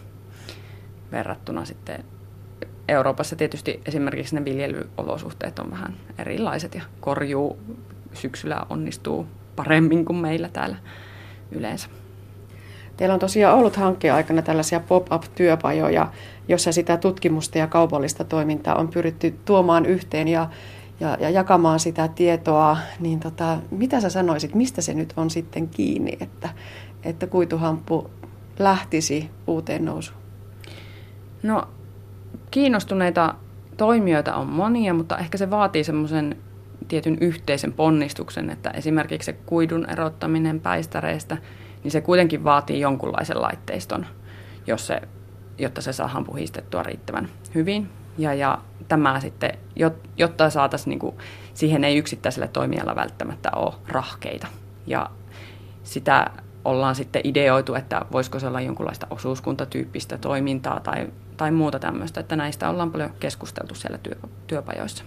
[1.12, 2.04] verrattuna sitten
[2.88, 7.58] Euroopassa tietysti esimerkiksi ne viljelyolosuhteet on vähän erilaiset ja korjuu
[8.12, 10.76] syksyllä onnistuu paremmin kuin meillä täällä
[11.52, 11.88] yleensä.
[12.96, 16.12] Teillä on tosiaan ollut hankkeen aikana tällaisia pop-up-työpajoja,
[16.48, 20.48] jossa sitä tutkimusta ja kaupallista toimintaa on pyritty tuomaan yhteen ja,
[21.00, 22.76] ja, ja jakamaan sitä tietoa.
[23.00, 26.48] Niin tota, mitä sä sanoisit, mistä se nyt on sitten kiinni, että,
[27.04, 28.10] että kuituhamppu
[28.58, 30.18] lähtisi uuteen nousuun?
[31.42, 31.68] No,
[32.50, 33.34] kiinnostuneita
[33.76, 36.36] toimijoita on monia, mutta ehkä se vaatii semmoisen
[36.88, 41.36] tietyn yhteisen ponnistuksen, että esimerkiksi se kuidun erottaminen päistäreistä–
[41.84, 44.06] niin se kuitenkin vaatii jonkunlaisen laitteiston,
[44.66, 45.00] jos se,
[45.58, 47.88] jotta se saadaan puhistettua riittävän hyvin.
[48.18, 48.58] Ja, ja
[48.88, 49.58] tämä sitten,
[50.16, 51.16] jotta saataisiin, niin kuin,
[51.54, 54.46] siihen ei yksittäiselle toimijalla välttämättä ole rahkeita.
[54.86, 55.10] Ja
[55.82, 56.30] sitä
[56.64, 61.06] ollaan sitten ideoitu, että voisiko se olla jonkunlaista osuuskuntatyyppistä toimintaa tai,
[61.36, 64.16] tai muuta tämmöistä, että näistä ollaan paljon keskusteltu siellä työ,
[64.46, 65.04] työpajoissa.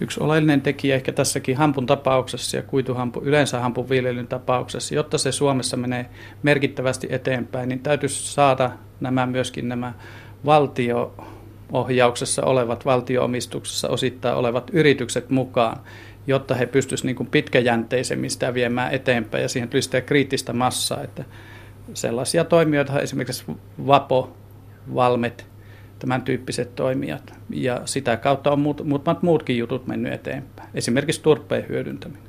[0.00, 5.32] Yksi oleellinen tekijä ehkä tässäkin hampun tapauksessa ja kuituhampu, yleensä hampun viljelyn tapauksessa, jotta se
[5.32, 6.06] Suomessa menee
[6.42, 8.70] merkittävästi eteenpäin, niin täytyisi saada
[9.00, 9.92] nämä myöskin nämä
[10.44, 15.80] valtio-ohjauksessa olevat, valtioomistuksessa osittain olevat yritykset mukaan,
[16.26, 19.42] jotta he pystyisivät niin pitkäjänteisemmin sitä viemään eteenpäin.
[19.42, 21.24] Ja siihen tulisi sitä kriittistä massaa, että
[21.94, 23.44] sellaisia toimijoita, esimerkiksi
[23.86, 24.36] Vapo,
[24.94, 25.46] Valmet,
[25.98, 27.34] tämän tyyppiset toimijat.
[27.50, 32.22] Ja sitä kautta on muut, muutamat muutkin jutut mennyt eteenpäin, esimerkiksi turpeen hyödyntäminen.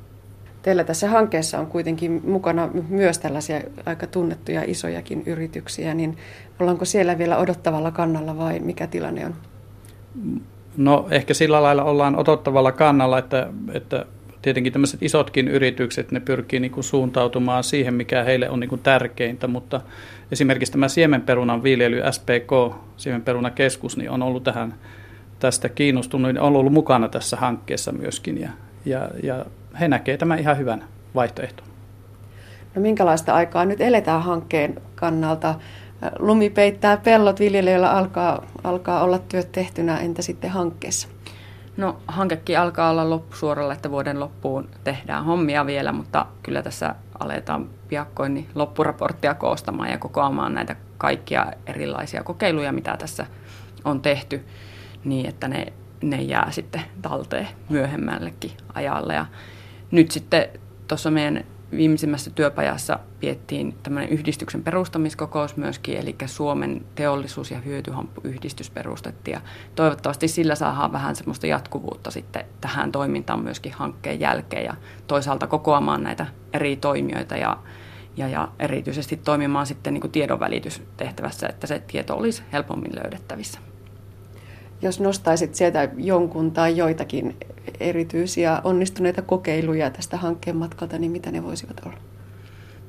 [0.62, 6.16] Teillä tässä hankkeessa on kuitenkin mukana myös tällaisia aika tunnettuja isojakin yrityksiä, niin
[6.60, 9.34] ollaanko siellä vielä odottavalla kannalla vai mikä tilanne on?
[10.76, 14.06] No ehkä sillä lailla ollaan odottavalla kannalla, että, että
[14.42, 18.80] tietenkin tämmöiset isotkin yritykset, ne pyrkii niin kuin suuntautumaan siihen, mikä heille on niin kuin
[18.80, 19.80] tärkeintä, mutta
[20.32, 24.74] esimerkiksi tämä siemenperunan viljely, SPK, siemenperunakeskus, niin on ollut tähän
[25.38, 28.50] tästä kiinnostunut, niin on ollut mukana tässä hankkeessa myöskin, ja,
[28.84, 29.44] ja, ja
[29.80, 30.84] he näkevät tämän ihan hyvän
[31.14, 31.66] vaihtoehton.
[32.74, 35.54] No minkälaista aikaa nyt eletään hankkeen kannalta?
[36.18, 41.08] Lumi peittää pellot, viljelijöillä alkaa, alkaa olla työt tehtynä, entä sitten hankkeessa?
[41.76, 47.68] No hankekin alkaa olla loppusuoralla, että vuoden loppuun tehdään hommia vielä, mutta kyllä tässä aletaan
[47.88, 53.26] piakkoin niin loppuraporttia koostamaan ja kokoamaan näitä kaikkia erilaisia kokeiluja, mitä tässä
[53.84, 54.44] on tehty,
[55.04, 55.72] niin että ne,
[56.02, 59.14] ne jää sitten talteen myöhemmällekin ajalle.
[59.14, 59.26] Ja
[59.90, 60.48] nyt sitten
[60.88, 69.32] tuossa meidän viimeisimmässä työpajassa piettiin tämmöinen yhdistyksen perustamiskokous myöskin, eli Suomen teollisuus- ja hyötyhamppuyhdistys perustettiin.
[69.32, 69.40] Ja
[69.74, 74.74] toivottavasti sillä saadaan vähän semmoista jatkuvuutta sitten tähän toimintaan myöskin hankkeen jälkeen ja
[75.06, 77.58] toisaalta kokoamaan näitä eri toimijoita ja,
[78.16, 83.60] ja, ja erityisesti toimimaan sitten niin kuin tiedonvälitystehtävässä, että se tieto olisi helpommin löydettävissä.
[84.82, 87.36] Jos nostaisit sieltä jonkun tai joitakin
[87.80, 91.96] erityisiä onnistuneita kokeiluja tästä hankkeen matkalta, niin mitä ne voisivat olla?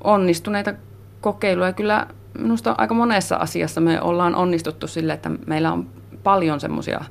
[0.03, 0.73] Onnistuneita
[1.21, 2.07] kokeiluja kyllä
[2.37, 5.87] minusta aika monessa asiassa me ollaan onnistuttu sille, että meillä on
[6.23, 7.05] paljon semmoisia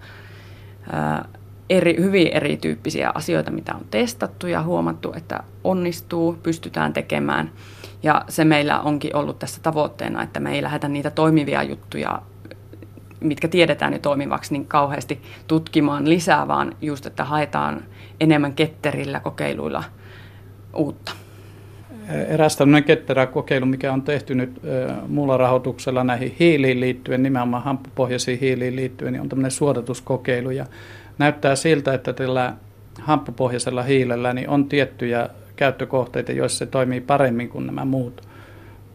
[1.70, 7.50] eri, hyvin erityyppisiä asioita, mitä on testattu ja huomattu, että onnistuu, pystytään tekemään.
[8.02, 12.22] Ja se meillä onkin ollut tässä tavoitteena, että me ei lähdetä niitä toimivia juttuja
[13.20, 17.84] mitkä tiedetään jo toimivaksi, niin kauheasti tutkimaan lisää, vaan just, että haetaan
[18.20, 19.84] enemmän ketterillä kokeiluilla
[20.74, 21.12] uutta.
[22.28, 24.60] Eräs tämmöinen ketterä kokeilu, mikä on tehty nyt
[25.08, 30.50] muulla rahoituksella näihin hiiliin liittyen, nimenomaan hamppupohjaisiin hiiliin liittyen, niin on tämmöinen suodatuskokeilu.
[30.50, 30.66] Ja
[31.18, 32.52] näyttää siltä, että tällä
[33.00, 38.22] hamppupohjaisella hiilellä niin on tiettyjä käyttökohteita, joissa se toimii paremmin kuin nämä muut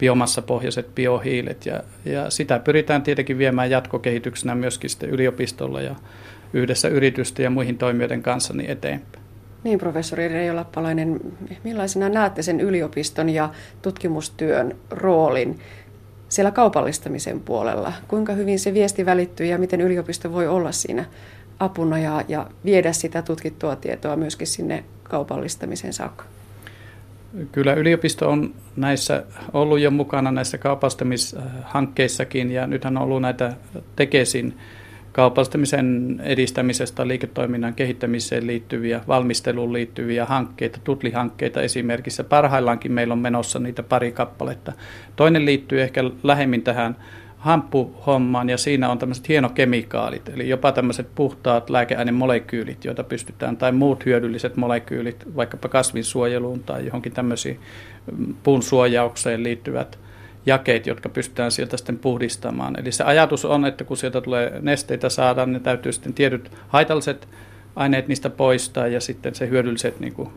[0.02, 1.66] biomassapohjaiset biohiilet.
[1.66, 5.96] Ja, ja sitä pyritään tietenkin viemään jatkokehityksenä myöskin sitten yliopistolla ja
[6.54, 9.24] yhdessä yritysten ja muihin toimijoiden kanssa niin eteenpäin.
[9.64, 11.20] Niin, professori Reijola Palainen,
[11.64, 13.50] millaisena näette sen yliopiston ja
[13.82, 15.60] tutkimustyön roolin
[16.30, 17.94] siellä kaupallistamisen puolella?
[18.08, 21.06] Kuinka hyvin se viesti välittyy ja miten yliopisto voi olla siinä
[21.60, 26.26] apuna ja, ja viedä sitä tutkittua tietoa myöskin sinne kaupallistamiseen saakka?
[27.52, 29.24] Kyllä yliopisto on näissä
[29.54, 33.54] ollut jo mukana näissä kaupallistamishankkeissakin ja nythän on ollut näitä
[33.96, 34.58] Tekesin
[35.12, 42.24] kaupallistamisen edistämisestä liiketoiminnan kehittämiseen liittyviä, valmisteluun liittyviä hankkeita, tutlihankkeita esimerkiksi.
[42.24, 44.74] Parhaillaankin meillä on menossa niitä pari kappaletta.
[45.16, 46.96] Toinen liittyy ehkä lähemmin tähän
[47.42, 54.06] hamppuhommaan ja siinä on tämmöiset hienokemikaalit, eli jopa tämmöiset puhtaat lääkeainemolekyylit, joita pystytään, tai muut
[54.06, 57.60] hyödylliset molekyylit, vaikkapa kasvinsuojeluun tai johonkin tämmöisiin
[58.18, 60.00] mm, puun suojaukseen liittyvät
[60.46, 62.80] jakeet, jotka pystytään sieltä sitten puhdistamaan.
[62.80, 67.28] Eli se ajatus on, että kun sieltä tulee nesteitä saadaan, niin täytyy sitten tietyt haitalliset
[67.76, 70.30] aineet niistä poistaa ja sitten se hyödylliset niin kuin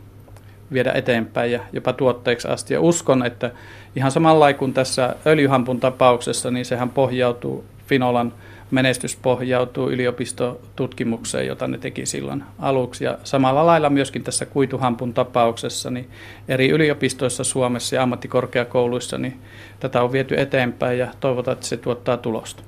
[0.73, 2.75] viedä eteenpäin ja jopa tuotteeksi asti.
[2.75, 3.51] Ja uskon, että
[3.97, 8.33] ihan samalla kuin tässä öljyhampun tapauksessa, niin sehän pohjautuu, Finolan
[8.71, 13.05] menestys pohjautuu yliopistotutkimukseen, jota ne teki silloin aluksi.
[13.05, 16.11] Ja samalla lailla myöskin tässä kuituhampun tapauksessa, niin
[16.49, 19.41] eri yliopistoissa Suomessa ja ammattikorkeakouluissa, niin
[19.81, 22.62] tätä on viety eteenpäin ja toivotaan, että se tuottaa tulosta.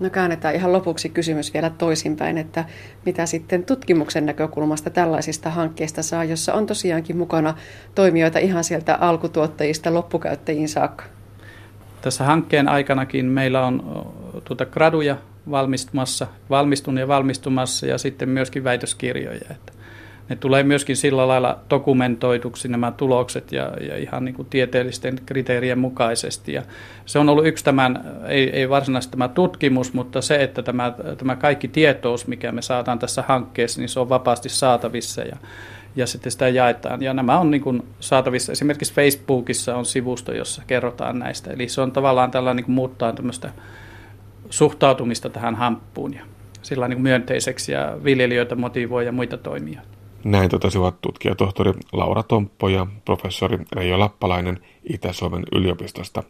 [0.00, 2.64] No käännetään ihan lopuksi kysymys vielä toisinpäin, että
[3.06, 7.54] mitä sitten tutkimuksen näkökulmasta tällaisista hankkeista saa, jossa on tosiaankin mukana
[7.94, 11.04] toimijoita ihan sieltä alkutuottajista loppukäyttäjiin saakka?
[12.00, 14.06] Tässä hankkeen aikanakin meillä on
[14.44, 15.16] tuota graduja
[15.50, 19.40] valmistumassa, valmistun ja valmistumassa ja sitten myöskin väitöskirjoja.
[19.50, 19.72] Että
[20.28, 25.78] ne tulee myöskin sillä lailla dokumentoituksi nämä tulokset ja, ja ihan niin kuin tieteellisten kriteerien
[25.78, 26.52] mukaisesti.
[26.52, 26.62] Ja
[27.06, 31.36] se on ollut yksi tämän, ei, ei varsinaisesti tämä tutkimus, mutta se, että tämä, tämä
[31.36, 35.36] kaikki tietous, mikä me saadaan tässä hankkeessa, niin se on vapaasti saatavissa ja,
[35.96, 37.02] ja sitten sitä jaetaan.
[37.02, 38.52] Ja nämä on niin kuin saatavissa.
[38.52, 41.50] Esimerkiksi Facebookissa on sivusto, jossa kerrotaan näistä.
[41.50, 43.52] Eli se on tavallaan tällainen niin kuin muuttaa tämmöistä
[44.50, 46.22] suhtautumista tähän hamppuun ja
[46.62, 49.97] sillä niin myönteiseksi ja viljelijöitä motivoi ja muita toimijoita.
[50.28, 54.60] Näin totesivat tutkijatohtori Laura Tomppo ja professori Reijo Lappalainen
[54.92, 56.22] Itä-Suomen yliopistosta.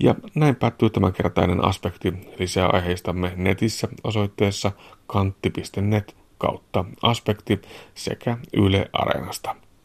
[0.00, 2.12] Ja näin päättyy tämänkertainen aspekti.
[2.38, 4.72] Lisää aiheistamme netissä osoitteessa
[5.06, 7.60] kantti.net kautta aspekti
[7.94, 9.56] sekä Yle Areenasta.